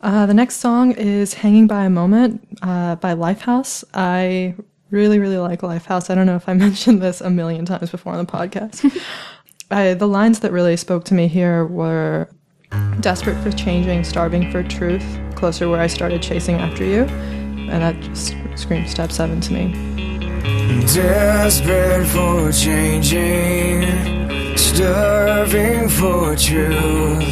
[0.00, 3.82] Uh, the next song is Hanging by a Moment uh, by Lifehouse.
[3.92, 4.54] I
[4.90, 6.08] really, really like Lifehouse.
[6.08, 8.96] I don't know if I mentioned this a million times before on the podcast.
[9.72, 12.28] I, the lines that really spoke to me here were
[13.00, 17.02] desperate for changing, starving for truth, closer where I started chasing after you.
[17.72, 20.11] And that just screams step seven to me.
[20.80, 23.86] Desperate for changing,
[24.56, 27.24] starving for truth.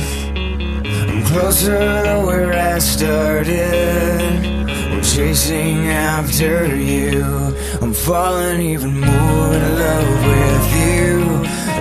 [1.08, 4.44] I'm closer to where I started.
[4.92, 7.24] I'm chasing after you.
[7.80, 11.10] I'm falling even more in love with you.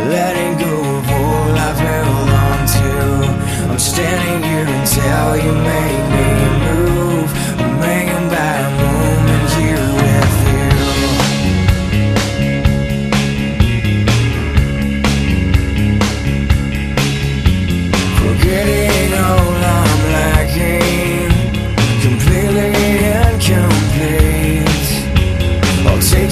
[0.09, 3.69] Letting go of all I've held on to.
[3.71, 6.58] I'm standing here until you make me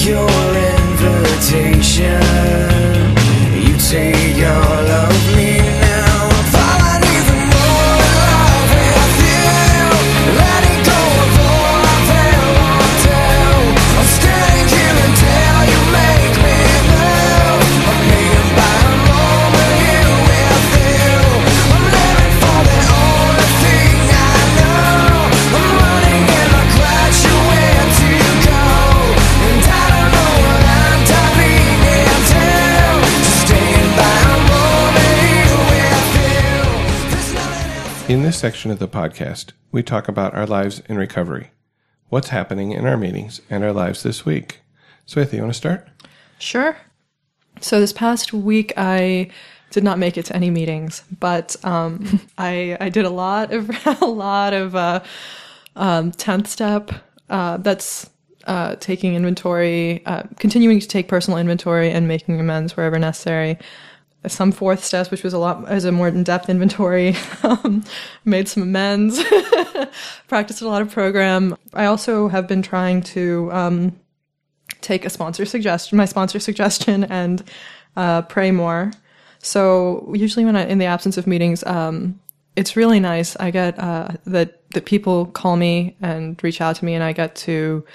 [0.08, 0.30] your
[0.80, 2.22] invitation.
[3.54, 4.17] You take
[38.38, 41.50] section of the podcast, we talk about our lives in recovery,
[42.10, 44.60] what's happening in our meetings and our lives this week.
[45.08, 45.88] Swetha, you want to start?
[46.38, 46.78] Sure.
[47.62, 49.32] So this past week, I
[49.72, 53.72] did not make it to any meetings, but um, I I did a lot of
[54.02, 55.04] a lot of uh,
[55.76, 56.92] um, tenth step.
[57.32, 58.08] Uh, that's
[58.46, 63.58] uh, taking inventory, uh, continuing to take personal inventory, and making amends wherever necessary.
[64.28, 67.84] Some fourth steps, which was a lot as a more in depth inventory, um,
[68.26, 69.22] made some amends,
[70.28, 71.56] practiced a lot of program.
[71.74, 74.00] I also have been trying to um,
[74.82, 77.44] take a sponsor suggestion, my sponsor suggestion, and
[77.96, 78.92] uh, pray more.
[79.40, 82.20] So usually, when I, in the absence of meetings, um,
[82.56, 83.36] it's really nice.
[83.38, 87.14] I get uh, that that people call me and reach out to me, and I
[87.14, 87.86] get to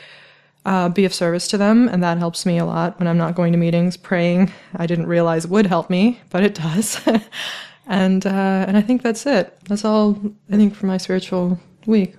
[0.64, 3.34] uh, be of service to them, and that helps me a lot when I'm not
[3.34, 3.96] going to meetings.
[3.96, 7.00] Praying, I didn't realize would help me, but it does.
[7.86, 9.58] and uh, and I think that's it.
[9.64, 10.18] That's all
[10.50, 12.16] I think for my spiritual week.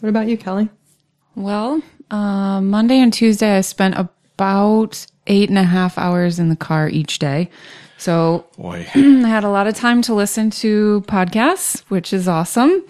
[0.00, 0.68] What about you, Kelli?
[1.34, 6.56] Well, uh, Monday and Tuesday, I spent about eight and a half hours in the
[6.56, 7.50] car each day.
[7.98, 8.88] So Boy.
[8.94, 12.84] I had a lot of time to listen to podcasts, which is awesome.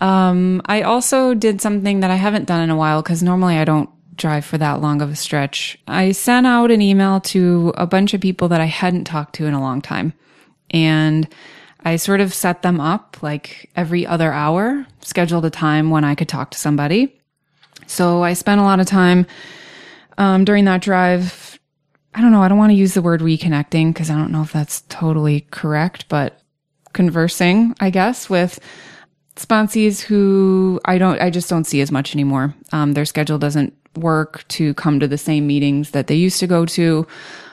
[0.00, 3.64] Um, I also did something that I haven't done in a while because normally I
[3.64, 3.88] don't
[4.18, 5.78] drive for that long of a stretch.
[5.86, 9.46] I sent out an email to a bunch of people that I hadn't talked to
[9.46, 10.12] in a long time.
[10.70, 11.28] And
[11.84, 16.14] I sort of set them up like every other hour, scheduled a time when I
[16.14, 17.14] could talk to somebody.
[17.86, 19.26] So I spent a lot of time
[20.18, 21.58] um, during that drive.
[22.14, 22.42] I don't know.
[22.42, 25.42] I don't want to use the word reconnecting because I don't know if that's totally
[25.50, 26.42] correct, but
[26.92, 28.58] conversing, I guess, with
[29.36, 32.54] sponsees who I don't, I just don't see as much anymore.
[32.72, 36.46] Um, their schedule doesn't work to come to the same meetings that they used to
[36.46, 37.06] go to.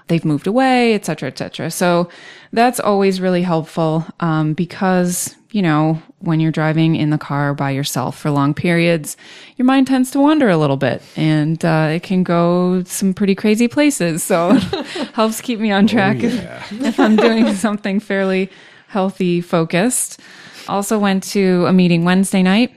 [0.08, 1.72] They've moved away, et cetera, et cetera.
[1.72, 2.10] So
[2.54, 7.72] that's always really helpful um, because, you know, when you're driving in the car by
[7.72, 9.18] yourself for long periods,
[9.58, 13.34] your mind tends to wander a little bit and uh, it can go some pretty
[13.34, 14.22] crazy places.
[14.22, 14.64] So it
[15.14, 18.52] helps keep me on track if, if I'm doing something fairly
[18.88, 20.20] healthy focused.
[20.68, 22.72] Also went to a meeting Wednesday night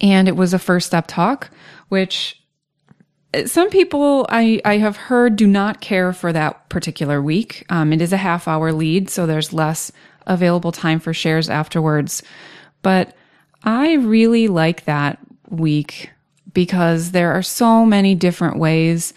[0.00, 1.50] and it was a first step talk,
[1.88, 2.43] which
[3.46, 7.64] some people I, I have heard do not care for that particular week.
[7.68, 9.92] Um, it is a half hour lead, so there's less
[10.26, 12.22] available time for shares afterwards.
[12.82, 13.16] But
[13.62, 15.18] I really like that
[15.48, 16.10] week
[16.52, 19.12] because there are so many different ways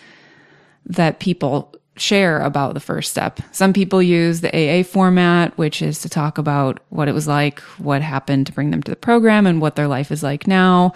[0.85, 3.39] that people share about the first step.
[3.51, 7.59] Some people use the AA format, which is to talk about what it was like,
[7.77, 10.93] what happened to bring them to the program, and what their life is like now.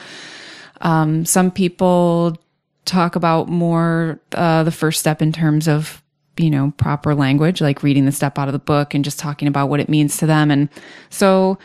[0.81, 2.37] Um, some people
[2.85, 6.01] talk about more uh, the first step in terms of
[6.37, 9.47] you know proper language like reading the step out of the book and just talking
[9.47, 10.49] about what it means to them.
[10.51, 10.69] And
[11.09, 11.57] so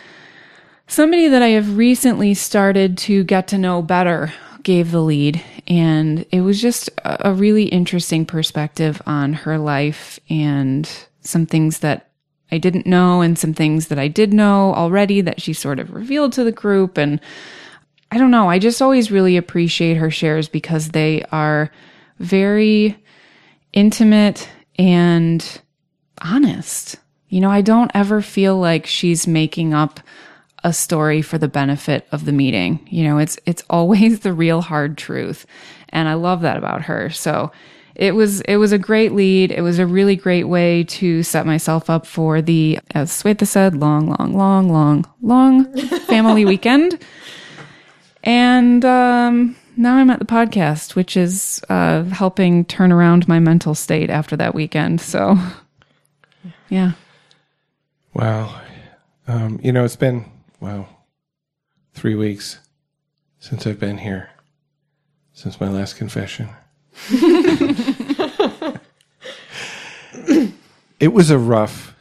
[0.88, 6.24] somebody that i have recently started to get to know better gave the lead and
[6.30, 12.10] it was just a really interesting perspective on her life and some things that
[12.52, 15.92] i didn't know and some things that i did know already that she sort of
[15.92, 16.96] revealed to the group.
[16.96, 17.20] And
[18.10, 18.48] I don't know.
[18.48, 21.70] I just always really appreciate her shares because they are
[22.18, 22.96] very
[23.72, 24.48] intimate
[24.78, 25.60] and
[26.22, 26.96] honest.
[27.28, 30.00] You know, I don't ever feel like she's making up
[30.64, 32.86] a story for the benefit of the meeting.
[32.90, 35.46] You know, it's it's always the real hard truth.
[35.90, 37.10] And I love that about her.
[37.10, 37.52] So
[37.96, 39.50] it was it was a great lead.
[39.50, 43.76] It was a really great way to set myself up for the, as Swetha said,
[43.76, 45.76] long, long, long, long, long
[46.06, 47.02] family weekend.
[48.26, 53.74] And um, now I'm at the podcast, which is uh, helping turn around my mental
[53.76, 55.00] state after that weekend.
[55.00, 55.38] So,
[56.68, 56.92] yeah.
[58.14, 58.60] Wow.
[59.28, 60.24] Um, you know, it's been,
[60.58, 60.88] wow,
[61.94, 62.58] three weeks
[63.38, 64.30] since I've been here,
[65.32, 66.48] since my last confession.
[70.98, 71.94] it was a rough,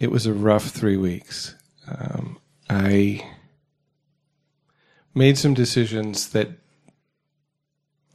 [0.00, 1.54] it was a rough three weeks.
[1.86, 2.38] Um,
[2.68, 3.33] I
[5.14, 6.50] made some decisions that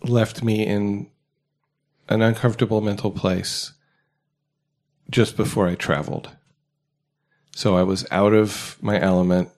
[0.04, 1.10] left me in
[2.10, 3.74] an uncomfortable mental place
[5.10, 6.32] just before I traveled.
[7.56, 9.50] So I was out of my element.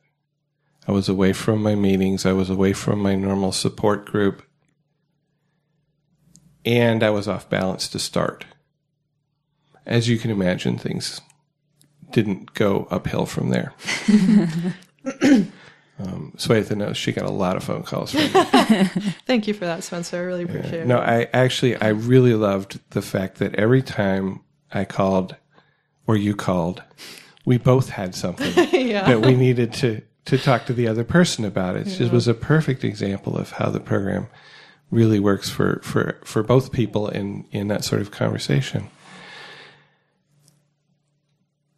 [0.87, 2.25] I was away from my meetings.
[2.25, 4.43] I was away from my normal support group.
[6.65, 8.45] And I was off balance to start.
[9.85, 11.21] As you can imagine, things
[12.11, 13.73] didn't go uphill from there.
[16.01, 18.29] um, Swetha knows she got a lot of phone calls from me.
[19.25, 20.17] Thank you for that, Spencer.
[20.17, 20.99] I really appreciate No, it.
[20.99, 24.41] No, I actually I really loved the fact that every time
[24.71, 25.35] I called
[26.07, 26.83] or you called,
[27.45, 29.03] we both had something yeah.
[29.07, 31.75] that we needed to to talk to the other person about.
[31.75, 34.27] It just was a perfect example of how the program
[34.91, 38.89] really works for for for both people in in that sort of conversation.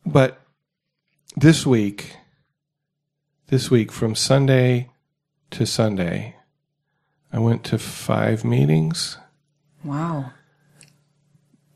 [0.06, 0.40] But
[1.36, 2.16] this week,
[3.48, 4.90] this week from Sunday
[5.52, 6.36] to Sunday,
[7.32, 9.18] I went to five meetings.
[9.84, 10.32] Wow.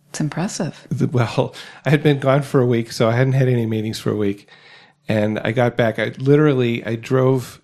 [0.10, 0.88] It's impressive.
[1.12, 1.54] Well,
[1.86, 4.16] I had been gone for a week, so I hadn't had any meetings for a
[4.16, 4.50] week.
[5.08, 6.00] And I got back.
[6.00, 7.62] I literally I drove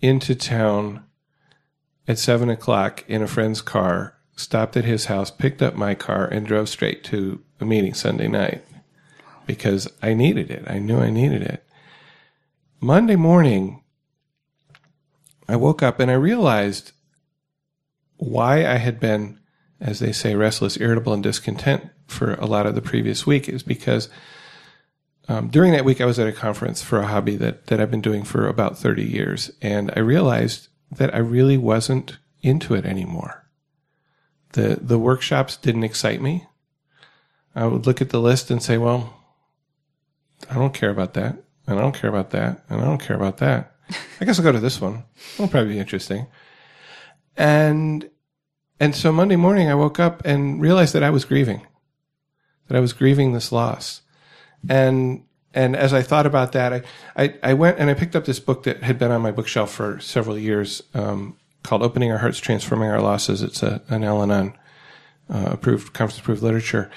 [0.00, 1.04] into town
[2.06, 6.26] at seven o'clock in a friend's car, stopped at his house, picked up my car,
[6.26, 8.62] and drove straight to a meeting Sunday night
[9.46, 10.64] because I needed it.
[10.66, 11.63] I knew I needed it.
[12.84, 13.82] Monday morning,
[15.48, 16.92] I woke up and I realized
[18.18, 19.40] why I had been,
[19.80, 23.62] as they say, restless, irritable, and discontent for a lot of the previous week is
[23.62, 24.10] because
[25.28, 27.90] um, during that week I was at a conference for a hobby that, that I've
[27.90, 29.50] been doing for about 30 years.
[29.62, 33.48] And I realized that I really wasn't into it anymore.
[34.52, 36.48] The, the workshops didn't excite me.
[37.54, 39.24] I would look at the list and say, well,
[40.50, 41.44] I don't care about that.
[41.66, 42.64] And I don't care about that.
[42.68, 43.74] And I don't care about that.
[44.20, 45.04] I guess I'll go to this one.
[45.34, 46.26] It'll probably be interesting.
[47.36, 48.08] And,
[48.78, 51.66] and so Monday morning I woke up and realized that I was grieving,
[52.68, 54.02] that I was grieving this loss.
[54.68, 56.82] And, and as I thought about that, I,
[57.16, 59.72] I, I went and I picked up this book that had been on my bookshelf
[59.72, 63.42] for several years, um, called Opening Our Hearts, Transforming Our Losses.
[63.42, 64.54] It's a, an Al-Anon,
[65.30, 66.90] uh, approved, conference approved literature.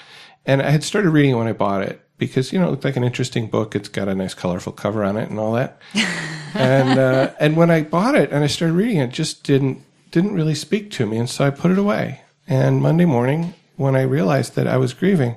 [0.44, 2.84] And I had started reading it when I bought it because, you know, it looked
[2.84, 3.74] like an interesting book.
[3.74, 5.80] It's got a nice colorful cover on it and all that.
[6.54, 10.34] and, uh, and when I bought it and I started reading it, just didn't, didn't
[10.34, 11.16] really speak to me.
[11.16, 12.22] And so I put it away.
[12.46, 15.36] And Monday morning, when I realized that I was grieving,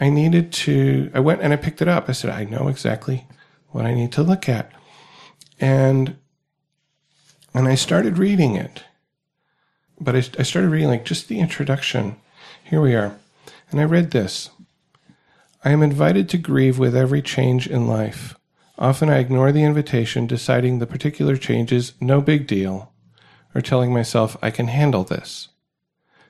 [0.00, 2.08] I needed to, I went and I picked it up.
[2.08, 3.26] I said, I know exactly
[3.70, 4.72] what I need to look at.
[5.60, 6.16] And,
[7.54, 8.82] and I started reading it.
[10.00, 12.16] But I, I started reading like just the introduction.
[12.64, 13.16] Here we are.
[13.70, 14.50] And I read this.
[15.64, 18.36] I am invited to grieve with every change in life.
[18.78, 22.92] Often I ignore the invitation, deciding the particular change is no big deal,
[23.54, 25.50] or telling myself I can handle this.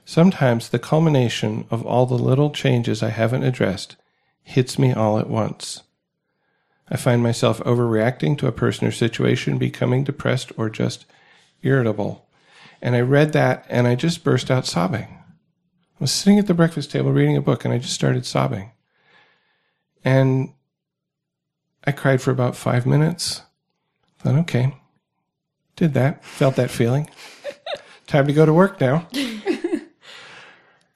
[0.04, 3.96] Sometimes the culmination of all the little changes I haven't addressed
[4.42, 5.82] hits me all at once.
[6.90, 11.06] I find myself overreacting to a person or situation, becoming depressed or just
[11.62, 12.28] irritable.
[12.82, 15.08] And I read that and I just burst out sobbing.
[15.08, 18.71] I was sitting at the breakfast table reading a book and I just started sobbing.
[20.04, 20.52] And
[21.84, 23.42] I cried for about five minutes.
[24.18, 24.76] Thought, okay,
[25.76, 27.10] did that, felt that feeling.
[28.06, 29.08] Time to go to work now.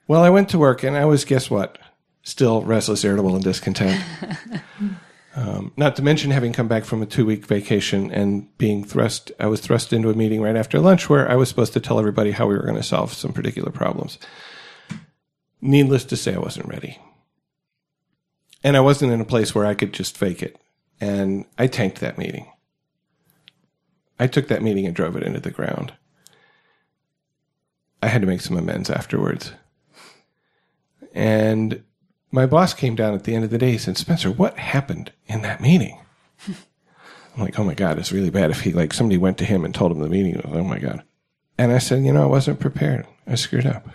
[0.07, 1.77] well, I went to work and I was, guess what?
[2.21, 4.01] Still restless, irritable, and discontent.
[5.37, 9.31] Um, not to mention having come back from a two week vacation and being thrust,
[9.39, 11.99] I was thrust into a meeting right after lunch where I was supposed to tell
[11.99, 14.17] everybody how we were going to solve some particular problems.
[15.61, 16.97] Needless to say, I wasn't ready.
[18.63, 20.57] And I wasn't in a place where I could just fake it.
[20.99, 22.51] And I tanked that meeting.
[24.19, 25.93] I took that meeting and drove it into the ground.
[28.01, 29.51] I had to make some amends afterwards.
[31.13, 31.83] And
[32.31, 35.11] my boss came down at the end of the day and said, Spencer, what happened
[35.27, 35.99] in that meeting?
[36.47, 39.63] I'm like, oh my God, it's really bad if he, like, somebody went to him
[39.63, 41.03] and told him the meeting was, oh my God.
[41.57, 43.05] And I said, you know, I wasn't prepared.
[43.27, 43.87] I screwed up.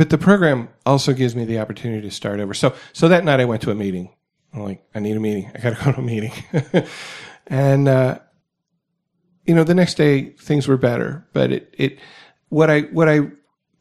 [0.00, 2.54] But the program also gives me the opportunity to start over.
[2.54, 4.08] So, so that night I went to a meeting.
[4.54, 5.52] I'm like, I need a meeting.
[5.54, 6.32] I got to go to a meeting.
[7.48, 8.18] and, uh,
[9.44, 11.98] you know, the next day things were better, but it, it,
[12.48, 13.28] what I, what I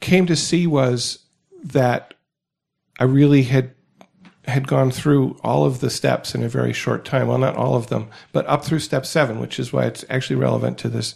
[0.02, 1.19] came to see was
[1.64, 2.15] that
[2.99, 3.73] I really had
[4.44, 7.27] had gone through all of the steps in a very short time.
[7.27, 10.35] Well, not all of them, but up through step seven, which is why it's actually
[10.35, 11.15] relevant to this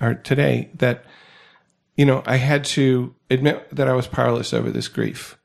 [0.00, 0.70] or today.
[0.72, 1.04] That
[1.96, 5.38] you know, I had to admit that I was powerless over this grief.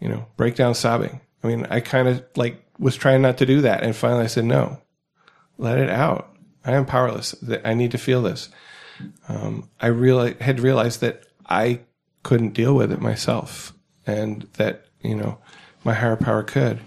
[0.00, 1.20] You know, break down sobbing.
[1.44, 4.28] I mean, I kind of like was trying not to do that, and finally I
[4.28, 4.80] said, "No,
[5.58, 6.34] let it out.
[6.64, 7.32] I am powerless.
[7.42, 8.48] That I need to feel this."
[9.28, 11.80] Um, I really had realized that I
[12.22, 13.72] couldn't deal with it myself,
[14.06, 15.38] and that you know,
[15.84, 16.80] my higher power could.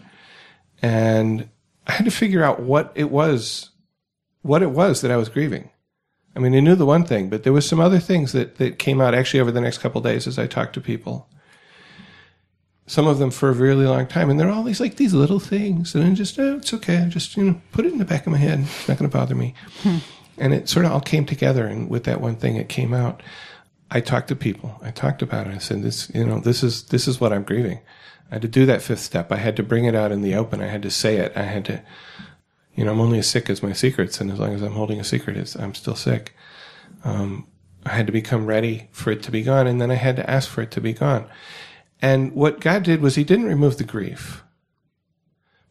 [0.81, 1.49] And
[1.87, 3.71] I had to figure out what it was,
[4.41, 5.69] what it was that I was grieving.
[6.35, 8.77] I mean, I knew the one thing, but there was some other things that, that
[8.77, 11.29] came out actually over the next couple days as I talked to people.
[12.87, 15.39] Some of them for a really long time, and they're all these like these little
[15.39, 16.97] things, and I'm just, oh, it's okay.
[16.97, 18.59] I just you know put it in the back of my head.
[18.59, 19.55] It's not going to bother me.
[19.81, 19.97] Hmm.
[20.37, 23.23] And it sort of all came together, and with that one thing, it came out.
[23.89, 24.77] I talked to people.
[24.83, 25.55] I talked about it.
[25.55, 27.79] I said, "This, you know, this is this is what I'm grieving."
[28.29, 29.31] I had to do that fifth step.
[29.31, 30.61] I had to bring it out in the open.
[30.61, 31.33] I had to say it.
[31.35, 31.81] I had to,
[32.75, 34.99] you know, I'm only as sick as my secrets, and as long as I'm holding
[34.99, 36.35] a secret, it's, I'm still sick.
[37.03, 37.47] Um,
[37.85, 40.29] I had to become ready for it to be gone, and then I had to
[40.29, 41.27] ask for it to be gone.
[42.01, 44.43] And what God did was He didn't remove the grief,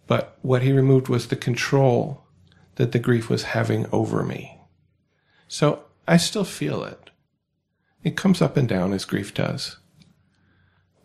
[0.06, 2.24] but what he removed was the control
[2.76, 4.59] that the grief was having over me.
[5.48, 7.10] So I still feel it.
[8.02, 9.78] It comes up and down as grief does.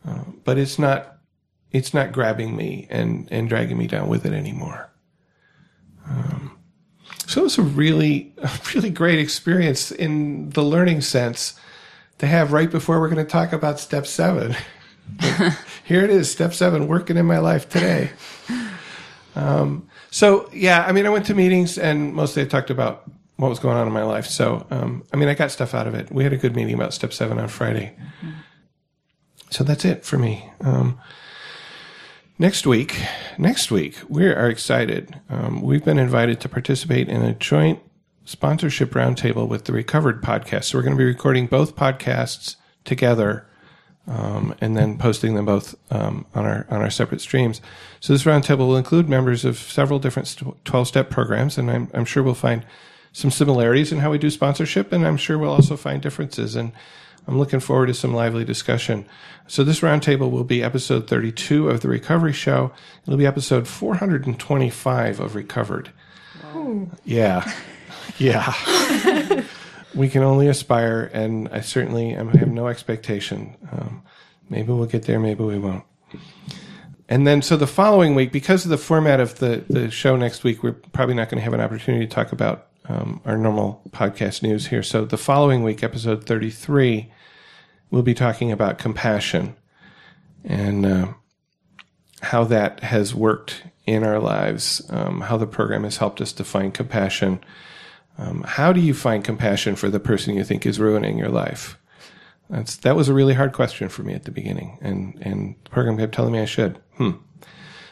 [0.06, 1.18] Uh, but it's not
[1.72, 4.89] it's not grabbing me and, and dragging me down with it anymore.
[6.08, 6.58] Um,
[7.28, 11.60] so it was a really, a really great experience in the learning sense
[12.20, 14.56] to have right before we're going to talk about step seven.
[15.86, 18.12] Here it is, step seven, working in my life today.
[19.36, 23.50] Um, so yeah, I mean, I went to meetings and mostly I talked about what
[23.50, 24.28] was going on in my life.
[24.28, 26.12] So, um, I mean, I got stuff out of it.
[26.12, 27.96] We had a good meeting about step seven on Friday.
[29.50, 30.50] So that's it for me.
[30.62, 31.00] Um,
[32.40, 33.00] next week,
[33.38, 35.20] next week, we are excited.
[35.30, 37.80] Um, we've been invited to participate in a joint
[38.26, 40.66] sponsorship roundtable with the Recovered podcast.
[40.66, 42.56] So we're going to be recording both podcasts
[42.86, 43.46] together.
[44.08, 47.62] Um, and then posting them both um, on our on our separate streams.
[48.00, 52.06] So this roundtable will include members of several different twelve step programs, and I'm, I'm
[52.06, 52.66] sure we'll find
[53.12, 56.56] some similarities in how we do sponsorship, and I'm sure we'll also find differences.
[56.56, 56.72] And
[57.28, 59.06] I'm looking forward to some lively discussion.
[59.48, 62.72] So this roundtable will be episode 32 of the Recovery Show.
[63.04, 65.92] It'll be episode 425 of Recovered.
[67.06, 67.52] Yeah,
[68.18, 68.54] yeah.
[69.96, 73.56] we can only aspire, and I certainly am, have no expectation.
[73.72, 74.04] Um,
[74.50, 75.84] maybe we'll get there, maybe we won't.
[77.08, 80.44] And then, so the following week, because of the format of the, the show next
[80.44, 83.82] week, we're probably not going to have an opportunity to talk about um, our normal
[83.92, 84.84] podcast news here.
[84.84, 87.12] So the following week, episode 33,
[87.92, 89.56] we'll be talking about compassion
[90.44, 91.08] and uh,
[92.22, 96.44] how that has worked in our lives, um, how the program has helped us to
[96.44, 97.40] find compassion.
[98.18, 101.78] Um, how do you find compassion for the person you think is ruining your life?
[102.50, 105.70] That's that was a really hard question for me at the beginning, and and the
[105.70, 106.80] program kept telling me I should.
[106.98, 107.12] Hmm.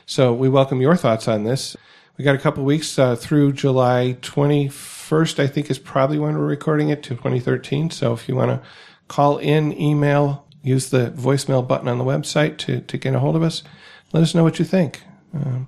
[0.07, 1.77] So we welcome your thoughts on this.
[2.17, 6.47] We got a couple weeks uh, through July 21st, I think is probably when we're
[6.47, 7.91] recording it to 2013.
[7.91, 8.67] So if you want to
[9.07, 13.35] call in, email, use the voicemail button on the website to, to get a hold
[13.35, 13.61] of us,
[14.13, 15.03] let us know what you think.
[15.31, 15.67] Um,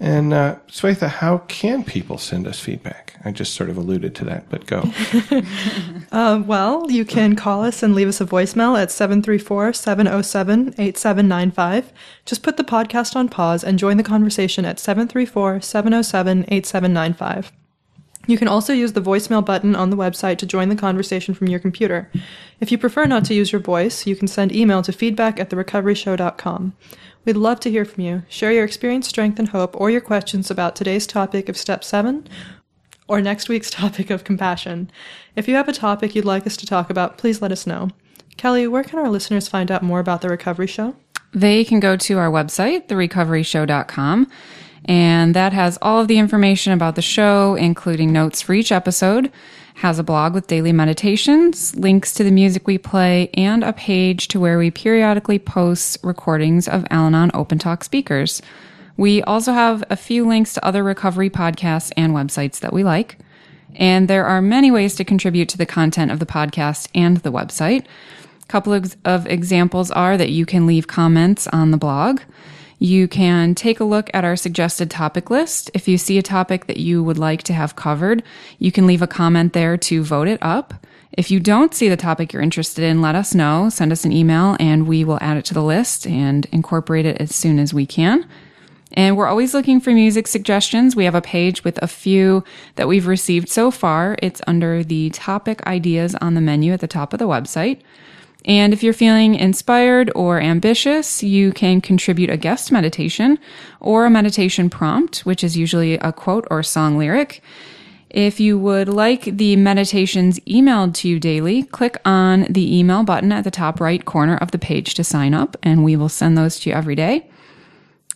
[0.00, 3.16] and uh, Swetha, how can people send us feedback?
[3.24, 4.90] I just sort of alluded to that, but go.
[6.12, 11.92] uh, well, you can call us and leave us a voicemail at 734 707 8795.
[12.24, 17.52] Just put the podcast on pause and join the conversation at 734 707 8795.
[18.28, 21.48] You can also use the voicemail button on the website to join the conversation from
[21.48, 22.10] your computer.
[22.60, 25.48] If you prefer not to use your voice, you can send email to feedback at
[25.48, 26.74] therecoveryshow.com.
[27.24, 28.22] We'd love to hear from you.
[28.28, 32.26] Share your experience, strength, and hope, or your questions about today's topic of Step 7
[33.06, 34.90] or next week's topic of compassion.
[35.34, 37.90] If you have a topic you'd like us to talk about, please let us know.
[38.36, 40.94] Kelli, where can our listeners find out more about The Recovery Show?
[41.32, 44.30] They can go to our website, therecoveryshow.com,
[44.84, 49.30] and that has all of the information about the show, including notes for each episode,
[49.78, 54.26] has a blog with daily meditations, links to the music we play, and a page
[54.26, 58.42] to where we periodically post recordings of Al Anon Open Talk speakers.
[58.96, 63.18] We also have a few links to other recovery podcasts and websites that we like.
[63.76, 67.30] And there are many ways to contribute to the content of the podcast and the
[67.30, 67.84] website.
[68.42, 72.20] A couple of, of examples are that you can leave comments on the blog.
[72.78, 75.70] You can take a look at our suggested topic list.
[75.74, 78.22] If you see a topic that you would like to have covered,
[78.58, 80.74] you can leave a comment there to vote it up.
[81.12, 83.68] If you don't see the topic you're interested in, let us know.
[83.70, 87.20] Send us an email and we will add it to the list and incorporate it
[87.20, 88.24] as soon as we can.
[88.92, 90.94] And we're always looking for music suggestions.
[90.94, 92.44] We have a page with a few
[92.76, 94.16] that we've received so far.
[94.22, 97.80] It's under the topic ideas on the menu at the top of the website.
[98.44, 103.38] And if you're feeling inspired or ambitious, you can contribute a guest meditation
[103.80, 107.42] or a meditation prompt, which is usually a quote or song lyric.
[108.10, 113.32] If you would like the meditations emailed to you daily, click on the email button
[113.32, 116.38] at the top right corner of the page to sign up, and we will send
[116.38, 117.28] those to you every day.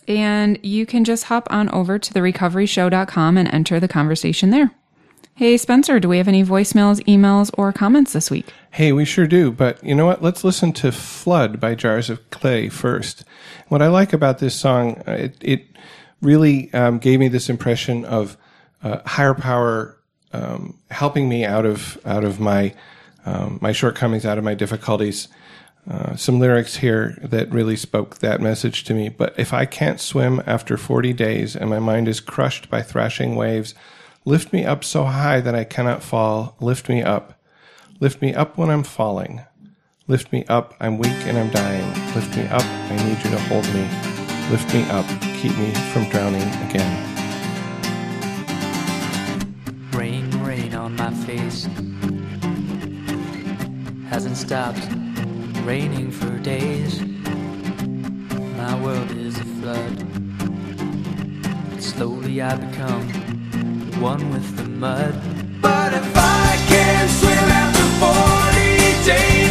[0.07, 4.71] And you can just hop on over to therecoveryshow.com and enter the conversation there.
[5.35, 8.53] Hey, Spencer, do we have any voicemails, emails, or comments this week?
[8.69, 9.51] Hey, we sure do.
[9.51, 10.21] But you know what?
[10.21, 13.23] Let's listen to Flood by Jars of Clay first.
[13.67, 15.65] What I like about this song, uh, it, it
[16.21, 18.37] really um, gave me this impression of
[18.83, 19.97] uh, higher power
[20.33, 22.75] um, helping me out of out of my
[23.25, 25.29] um, my shortcomings, out of my difficulties.
[25.89, 29.09] Uh, some lyrics here that really spoke that message to me.
[29.09, 33.35] But if I can't swim after 40 days and my mind is crushed by thrashing
[33.35, 33.73] waves,
[34.25, 36.55] Lift me up so high that I cannot fall.
[36.61, 37.41] Lift me up.
[37.99, 39.41] Lift me up when I'm falling.
[40.07, 40.75] Lift me up.
[40.79, 41.87] I'm weak and I'm dying.
[42.15, 42.63] Lift me up.
[42.63, 43.87] I need you to hold me.
[44.49, 45.05] lift me up,
[45.41, 46.93] keep me from drowning again.
[49.91, 51.67] Rain, rain on my face.
[54.09, 54.87] Hasn't stopped
[55.65, 57.01] raining for days.
[58.57, 60.05] My world is a flood.
[61.81, 63.32] Slowly I become
[64.03, 65.15] one with the mud.
[65.61, 69.42] But if I can't swim after 40 days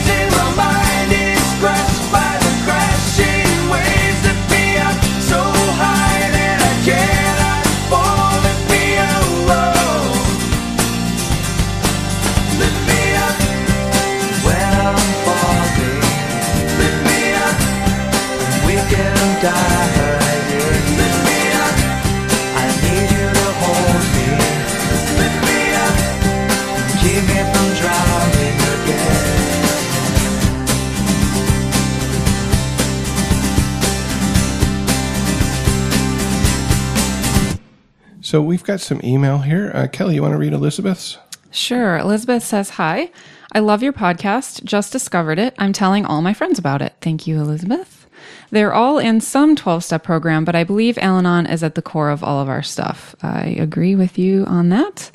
[38.33, 39.71] So we've got some email here.
[39.75, 41.19] Uh, Kelli, you want to read Elizabeth's?
[41.51, 41.99] Sure.
[41.99, 43.11] Elizabeth says, Hi.
[43.53, 44.65] I love your podcast.
[44.65, 45.55] Just discovered it.
[45.59, 46.95] I'm telling all my friends about it.
[47.03, 48.07] Thank you, Elizabeth.
[48.51, 51.83] They're all in some 12 step program, but I believe Al Anon is at the
[51.83, 53.15] core of all of our stuff.
[53.23, 55.11] I agree with you on that.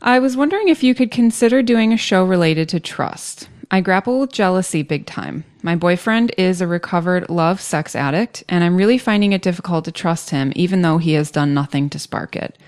[0.00, 3.48] I was wondering if you could consider doing a show related to trust.
[3.74, 5.44] I grapple with jealousy big time.
[5.62, 9.92] My boyfriend is a recovered love sex addict, and I'm really finding it difficult to
[9.92, 12.58] trust him, even though he has done nothing to spark it.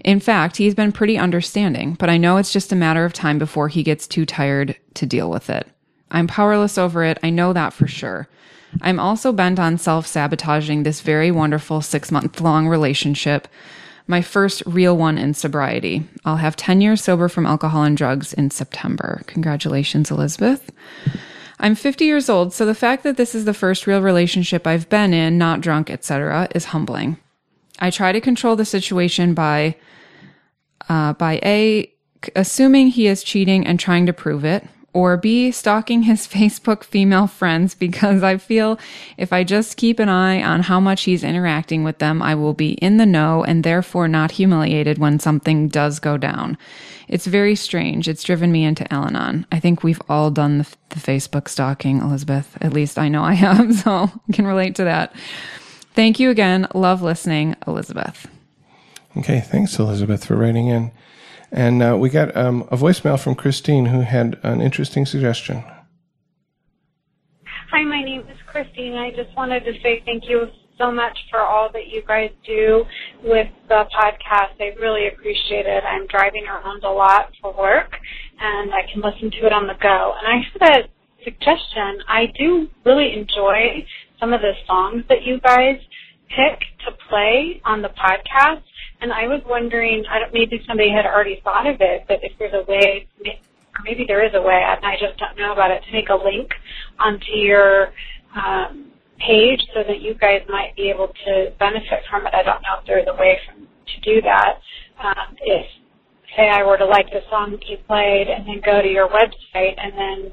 [0.00, 3.38] In fact, he's been pretty understanding, but I know it's just a matter of time
[3.38, 5.68] before he gets too tired to deal with it.
[6.10, 7.18] I'm powerless over it.
[7.22, 8.26] I know that for sure.
[8.80, 13.48] I'm also bent on self sabotaging this very wonderful six month long relationship,
[14.06, 16.06] my first real one in sobriety.
[16.24, 19.22] I'll have 10 years sober from alcohol and drugs in September.
[19.26, 20.70] Congratulations, Elizabeth.
[21.60, 24.88] I'm 50 years old, so the fact that this is the first real relationship I've
[24.88, 27.18] been in, not drunk, etc., is humbling.
[27.78, 29.76] I try to control the situation by
[30.88, 31.92] uh, by a
[32.36, 37.26] assuming he is cheating and trying to prove it, or B, stalking his Facebook female
[37.26, 38.78] friends because I feel
[39.16, 42.54] if I just keep an eye on how much he's interacting with them, I will
[42.54, 46.58] be in the know and therefore not humiliated when something does go down.
[47.08, 48.08] It's very strange.
[48.08, 49.46] It's driven me into Al Anon.
[49.52, 52.56] I think we've all done the, the Facebook stalking, Elizabeth.
[52.60, 55.14] At least I know I have, so I can relate to that.
[55.94, 56.66] Thank you again.
[56.74, 58.26] Love listening, Elizabeth.
[59.16, 60.90] Okay, thanks, Elizabeth, for writing in.
[61.52, 65.62] And uh, we got um, a voicemail from Christine who had an interesting suggestion.
[67.70, 68.94] Hi, my name is Christine.
[68.94, 70.46] I just wanted to say thank you
[70.78, 72.84] so much for all that you guys do
[73.22, 74.56] with the podcast.
[74.60, 75.84] I really appreciate it.
[75.84, 77.92] I'm driving around a lot for work
[78.40, 80.14] and I can listen to it on the go.
[80.18, 80.88] And I had a
[81.22, 82.00] suggestion.
[82.08, 83.86] I do really enjoy
[84.18, 85.76] some of the songs that you guys
[86.28, 88.62] pick to play on the podcast.
[89.02, 92.38] And I was wondering, I don't, maybe somebody had already thought of it, but if
[92.38, 95.72] there's a way, or maybe there is a way, and I just don't know about
[95.72, 96.48] it, to make a link
[97.00, 97.92] onto your
[98.38, 102.32] um, page so that you guys might be able to benefit from it.
[102.32, 104.62] I don't know if there's a way from, to do that.
[105.02, 105.66] Um, if,
[106.36, 109.08] say, I were to like the song that you played and then go to your
[109.08, 110.32] website and then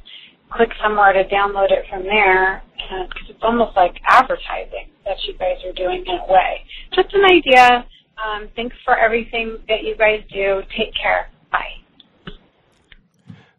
[0.51, 5.57] click somewhere to download it from there, because it's almost like advertising that you guys
[5.65, 6.61] are doing in a way.
[6.93, 7.85] Just an idea.
[8.23, 10.61] Um, thanks for everything that you guys do.
[10.77, 11.29] Take care.
[11.51, 12.33] Bye.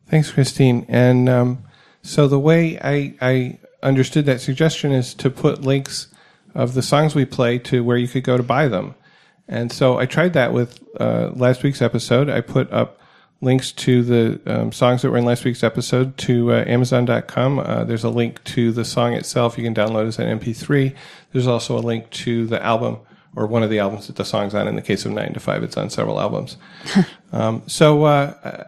[0.09, 0.85] Thanks, Christine.
[0.89, 1.65] And um,
[2.03, 6.09] so the way I, I understood that suggestion is to put links
[6.55, 8.95] of the songs we play to where you could go to buy them.
[9.49, 12.29] And so I tried that with uh, last week's episode.
[12.29, 13.01] I put up
[13.41, 17.59] links to the um, songs that were in last week's episode to uh, Amazon.com.
[17.59, 19.57] Uh, there's a link to the song itself.
[19.57, 20.95] You can download as an MP3.
[21.33, 22.99] There's also a link to the album
[23.37, 24.69] or one of the albums that the song's on.
[24.69, 26.57] In the case of Nine to Five, it's on several albums.
[27.33, 28.65] um, so uh,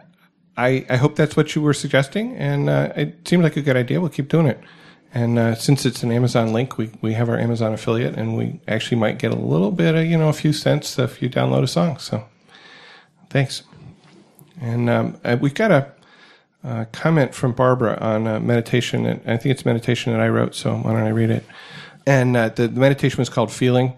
[0.57, 3.75] I, I hope that's what you were suggesting, and uh, it seemed like a good
[3.75, 3.99] idea.
[3.99, 4.59] We'll keep doing it.
[5.13, 8.59] And uh, since it's an Amazon link, we, we have our Amazon affiliate, and we
[8.67, 11.61] actually might get a little bit of, you know, a few cents if you download
[11.61, 11.99] a song.
[11.99, 12.25] So
[13.29, 13.61] thanks.
[14.59, 15.91] And um, uh, we've got a,
[16.63, 20.55] a comment from Barbara on uh, meditation, and I think it's meditation that I wrote,
[20.55, 21.45] so why don't I read it?
[22.07, 23.93] And uh, the, the meditation was called Feeling.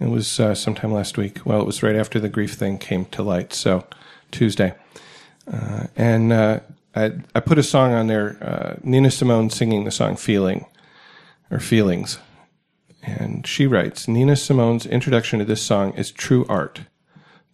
[0.00, 1.44] It was uh, sometime last week.
[1.44, 3.86] Well, it was right after the grief thing came to light, so
[4.32, 4.74] Tuesday.
[5.50, 6.60] Uh, and uh,
[6.96, 10.66] I, I put a song on there, uh, Nina Simone singing the song Feeling,
[11.50, 12.18] or Feelings.
[13.02, 16.82] And she writes Nina Simone's introduction to this song is true art.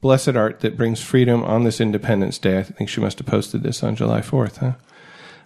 [0.00, 2.58] Blessed art that brings freedom on this Independence Day.
[2.58, 4.72] I think she must have posted this on July 4th, huh?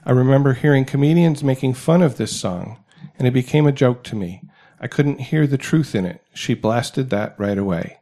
[0.07, 2.79] I remember hearing comedians making fun of this song,
[3.19, 4.43] and it became a joke to me.
[4.85, 6.21] I couldn't hear the truth in it.
[6.35, 8.01] She blasted that right away.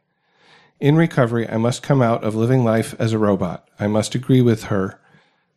[0.81, 3.65] In recovery, I must come out of living life as a robot.
[3.79, 4.99] I must agree with her.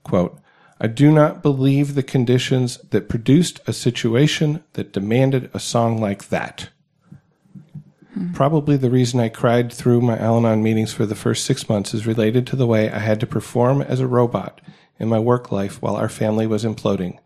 [0.05, 0.39] Quote,
[0.81, 6.29] I do not believe the conditions that produced a situation that demanded a song like
[6.29, 6.69] that.
[8.33, 11.93] Probably the reason I cried through my Al Anon meetings for the first six months
[11.93, 14.61] is related to the way I had to perform as a robot
[15.01, 17.19] in my work life while our family was imploding.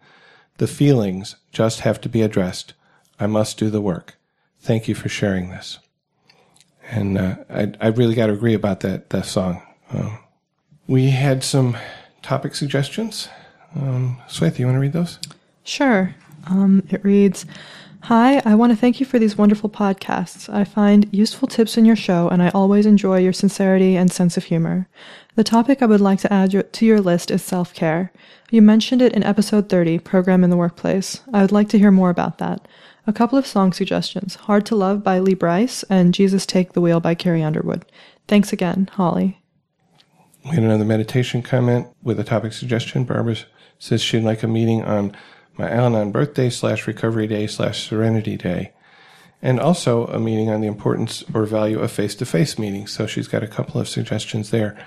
[0.57, 2.73] The feelings just have to be addressed.
[3.21, 4.17] I must do the work.
[4.59, 5.79] Thank you for sharing this.
[6.91, 9.63] And uh, I, I really got to agree about that that song.
[9.93, 10.19] Um,
[10.89, 11.77] we had some
[12.23, 13.29] topic suggestions.
[13.77, 15.19] Um, Swetha, you want to read those?
[15.63, 16.15] Sure.
[16.49, 17.47] Um, it reads
[18.05, 20.53] Hi, I want to thank you for these wonderful podcasts.
[20.53, 24.39] I find useful tips in your show, and I always enjoy your sincerity and sense
[24.39, 24.89] of humor.
[25.37, 28.11] The topic I would like to add to your list is self care.
[28.51, 31.21] You mentioned it in episode 30, Program in the Workplace.
[31.33, 32.67] I would like to hear more about that.
[33.07, 36.81] A couple of song suggestions Hard to Love by Lee Brice and Jesus Take the
[36.81, 37.87] Wheel by Carrie Underwood.
[38.29, 39.41] Thanks again, Holly.
[40.45, 43.05] We had another meditation comment with a topic suggestion.
[43.05, 43.37] Barbara
[43.79, 45.17] says she'd like a meeting on
[45.57, 48.73] my Al Anon birthday slash recovery day slash serenity day.
[49.43, 52.93] And also a meeting on the importance or value of face to face meetings.
[52.93, 54.79] So she's got a couple of suggestions there.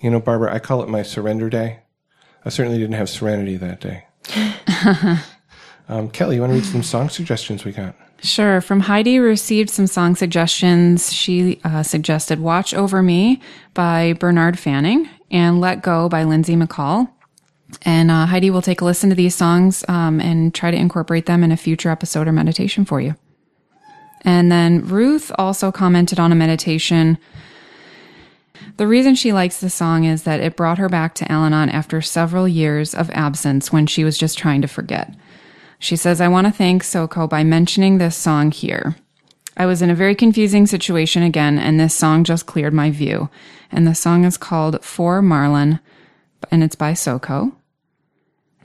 [0.00, 1.80] You know, Barbara, I call it my surrender day.
[2.44, 4.06] I certainly didn't have serenity that day.
[5.88, 7.94] um, Kelli, you want to read some song suggestions we got?
[8.22, 8.60] Sure.
[8.60, 11.12] From Heidi, received some song suggestions.
[11.12, 13.40] She uh, suggested Watch Over Me
[13.74, 17.10] by Bernard Fanning and Let Go by Lindsay McCaul.
[17.82, 21.26] And uh, Heidi will take a listen to these songs um, and try to incorporate
[21.26, 23.14] them in a future episode or meditation for you.
[24.22, 27.18] And then Ruth also commented on a meditation.
[28.76, 31.68] The reason she likes the song is that it brought her back to Al Anon
[31.68, 35.14] after several years of absence when she was just trying to forget.
[35.78, 38.96] She says, I want to thank Soko by mentioning this song here.
[39.56, 43.28] I was in a very confusing situation again, and this song just cleared my view.
[43.70, 45.80] And the song is called For Marlon,
[46.50, 47.52] and it's by Soko.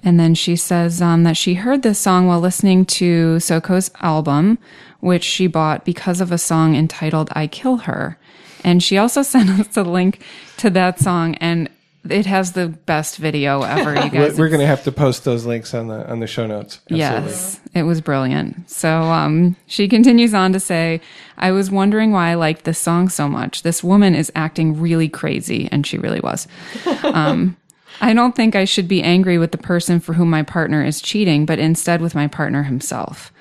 [0.03, 4.57] And then she says um, that she heard this song while listening to Soko's album,
[4.99, 8.17] which she bought because of a song entitled I Kill Her.
[8.63, 10.23] And she also sent us a link
[10.57, 11.69] to that song, and
[12.07, 14.37] it has the best video ever, you We're, guys.
[14.37, 16.79] we're going to have to post those links on the on the show notes.
[16.89, 16.97] Absolutely.
[16.97, 18.69] Yes, it was brilliant.
[18.69, 21.01] So um, she continues on to say,
[21.37, 23.63] I was wondering why I liked this song so much.
[23.63, 26.47] This woman is acting really crazy, and she really was.
[27.03, 27.57] Um,
[28.01, 31.01] I don't think I should be angry with the person for whom my partner is
[31.01, 33.33] cheating, but instead with my partner himself.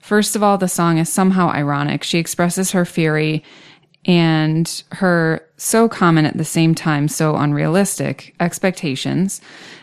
[0.00, 2.02] First of all, the song is somehow ironic.
[2.02, 3.42] She expresses her fury
[4.04, 9.40] and her so common at the same time, so unrealistic expectations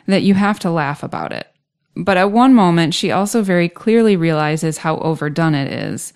[0.08, 1.48] that you have to laugh about it.
[1.96, 6.14] But at one moment, she also very clearly realizes how overdone it is.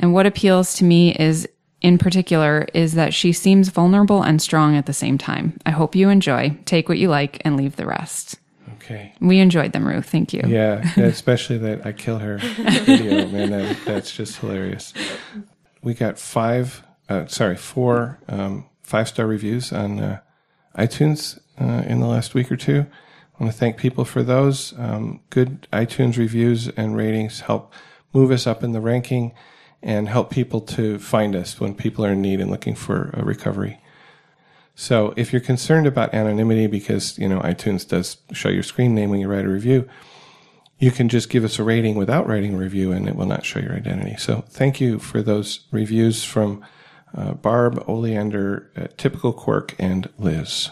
[0.00, 1.48] And what appeals to me is,
[1.80, 5.58] in particular, is that she seems vulnerable and strong at the same time.
[5.64, 6.58] I hope you enjoy.
[6.64, 8.38] Take what you like and leave the rest.
[8.76, 9.14] Okay.
[9.20, 10.08] We enjoyed them, Ruth.
[10.08, 10.42] Thank you.
[10.46, 13.50] Yeah, especially that I kill her video, man.
[13.50, 14.92] That, that's just hilarious.
[15.82, 20.20] We got five, uh, sorry, four um, five star reviews on uh,
[20.76, 22.84] iTunes uh, in the last week or two.
[23.34, 24.74] I want to thank people for those.
[24.78, 27.72] Um, good iTunes reviews and ratings help
[28.12, 29.32] move us up in the ranking
[29.82, 33.24] and help people to find us when people are in need and looking for a
[33.24, 33.80] recovery.
[34.74, 39.08] So if you're concerned about anonymity because, you know, iTunes does show your screen name
[39.08, 39.88] when you write a review,
[40.78, 43.46] you can just give us a rating without writing a review and it will not
[43.46, 44.16] show your identity.
[44.18, 46.62] So thank you for those reviews from
[47.14, 50.70] uh, Barb, Oleander, uh, Typical Quirk, and Liz.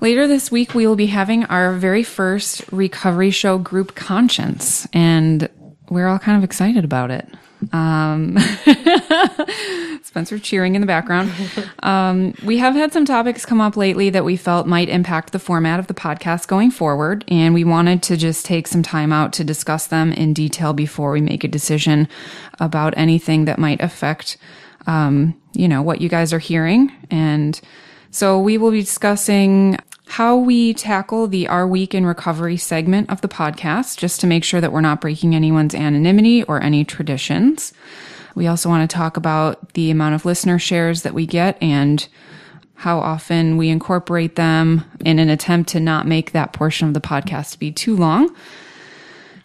[0.00, 5.48] Later this week, we will be having our very first recovery show group conscience, and
[5.88, 7.28] we're all kind of excited about it.
[7.72, 8.36] Um,
[10.02, 11.32] Spencer cheering in the background.
[11.82, 15.38] Um, we have had some topics come up lately that we felt might impact the
[15.38, 19.34] format of the podcast going forward, and we wanted to just take some time out
[19.34, 22.08] to discuss them in detail before we make a decision
[22.58, 24.38] about anything that might affect,
[24.86, 26.92] um, you know, what you guys are hearing.
[27.10, 27.60] And
[28.10, 33.20] so we will be discussing how we tackle the Our Week in Recovery segment of
[33.20, 37.72] the podcast, just to make sure that we're not breaking anyone's anonymity or any traditions.
[38.34, 42.06] We also want to talk about the amount of listener shares that we get and
[42.74, 47.00] how often we incorporate them in an attempt to not make that portion of the
[47.00, 48.34] podcast be too long.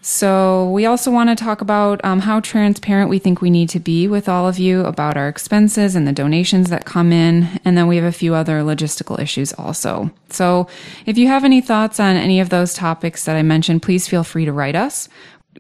[0.02, 3.82] So, we also want to talk about um, how transparent we think we need to
[3.82, 7.60] be with all of you about our expenses and the donations that come in.
[7.66, 10.10] And then we have a few other logistical issues also.
[10.30, 10.70] So,
[11.06, 14.24] if you have any thoughts on any of those topics that I mentioned, please feel
[14.24, 15.10] free to write us.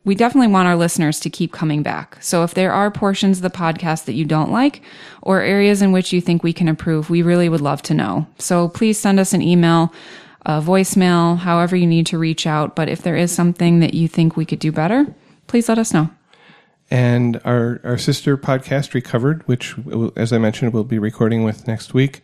[0.06, 2.18] we definitely want our listeners to keep coming back.
[2.22, 4.82] So if there are portions of the podcast that you don't like
[5.22, 8.26] or areas in which you think we can improve, we really would love to know.
[8.38, 9.94] So please send us an email,
[10.50, 12.76] a voicemail, however you need to reach out.
[12.76, 15.06] But if there is something that you think we could do better,
[15.46, 16.10] please let us know.
[16.90, 19.76] And our, our sister podcast, Recovered, which,
[20.16, 22.22] as I mentioned, we'll be recording with next week.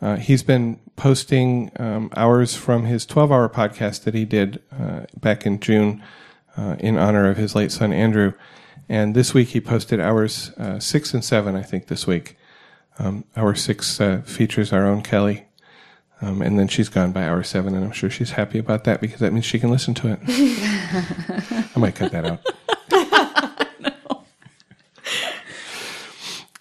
[0.00, 5.06] Uh, he's been posting um, hours from his 12 hour podcast that he did uh,
[5.18, 6.00] back in June
[6.56, 8.34] uh, in honor of his late son, Andrew.
[8.88, 12.36] And this week he posted hours uh, six and seven, I think, this week.
[13.00, 15.47] Um, hour six uh, features our own Kelli.
[16.20, 19.00] Um, and then she's gone by hour seven, and I'm sure she's happy about that
[19.00, 20.18] because that means she can listen to it.
[21.76, 22.44] I might cut that out.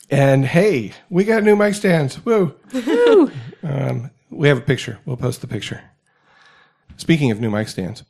[0.09, 2.23] And hey, we got new mic stands.
[2.23, 2.55] Woo!
[3.63, 4.99] um, we have a picture.
[5.05, 5.83] We'll post the picture.
[6.95, 8.03] Speaking of new mic stands,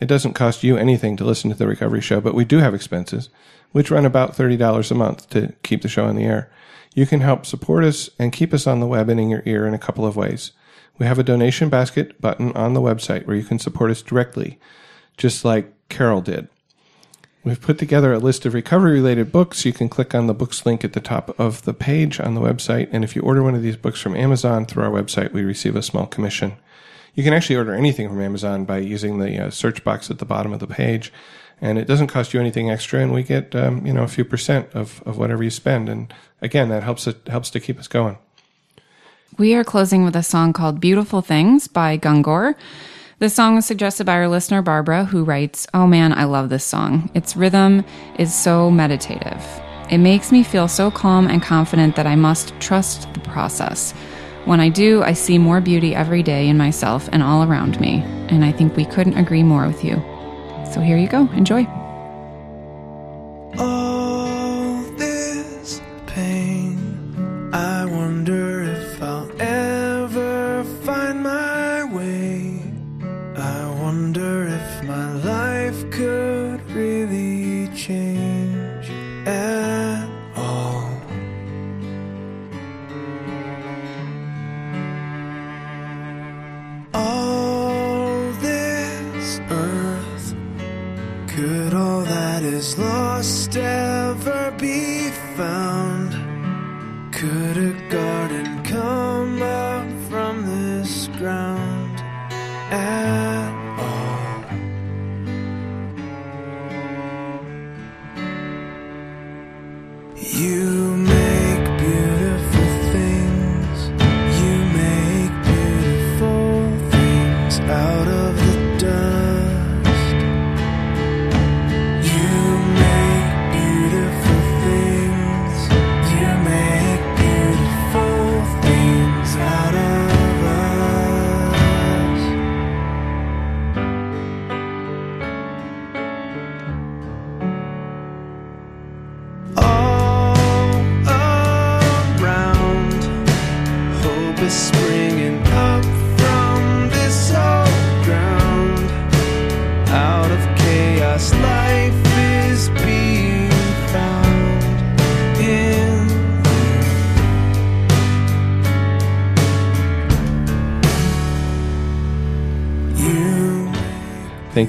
[0.00, 2.74] it doesn't cost you anything to listen to the Recovery Show, but we do have
[2.74, 3.28] expenses,
[3.70, 6.50] which run about $30 a month to keep the show on the air.
[6.92, 9.66] You can help support us and keep us on the web and in your ear
[9.66, 10.52] in a couple of ways.
[10.98, 14.58] We have a donation basket button on the website where you can support us directly,
[15.16, 16.48] just like Carol did.
[17.44, 19.66] We've put together a list of recovery related books.
[19.66, 22.40] You can click on the books link at the top of the page on the
[22.40, 22.88] website.
[22.90, 25.76] And if you order one of these books from Amazon through our website, we receive
[25.76, 26.54] a small commission.
[27.14, 30.24] You can actually order anything from Amazon by using the uh, search box at the
[30.24, 31.12] bottom of the page.
[31.60, 34.24] And it doesn't cost you anything extra, and we get um, you know a few
[34.24, 35.88] percent of, of whatever you spend.
[35.88, 36.12] And
[36.42, 38.18] again, that helps it helps to keep us going.
[39.36, 42.54] We are closing with a song called Beautiful Things by Gungor.
[43.18, 46.64] This song was suggested by our listener Barbara, who writes, Oh man, I love this
[46.64, 47.10] song.
[47.14, 47.84] Its rhythm
[48.16, 49.44] is so meditative.
[49.90, 53.90] It makes me feel so calm and confident that I must trust the process.
[54.44, 58.02] When I do, I see more beauty every day in myself and all around me,
[58.28, 59.96] and I think we couldn't agree more with you.
[60.72, 61.28] So here you go.
[61.32, 61.66] Enjoy.
[63.58, 63.93] all
[93.56, 95.83] ever be found?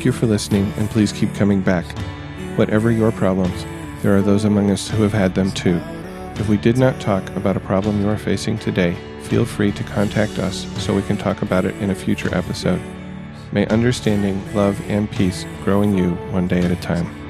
[0.06, 1.84] Thank you for listening, and please keep coming back.
[2.60, 3.66] Whatever your problems,
[4.04, 5.82] there are those among us who have had them too.
[6.36, 9.84] If we did not talk about a problem you are facing today, feel free to
[9.84, 12.80] contact us so we can talk about it in a future episode.
[13.52, 17.25] May understanding, love, and peace grow in you one day at a time.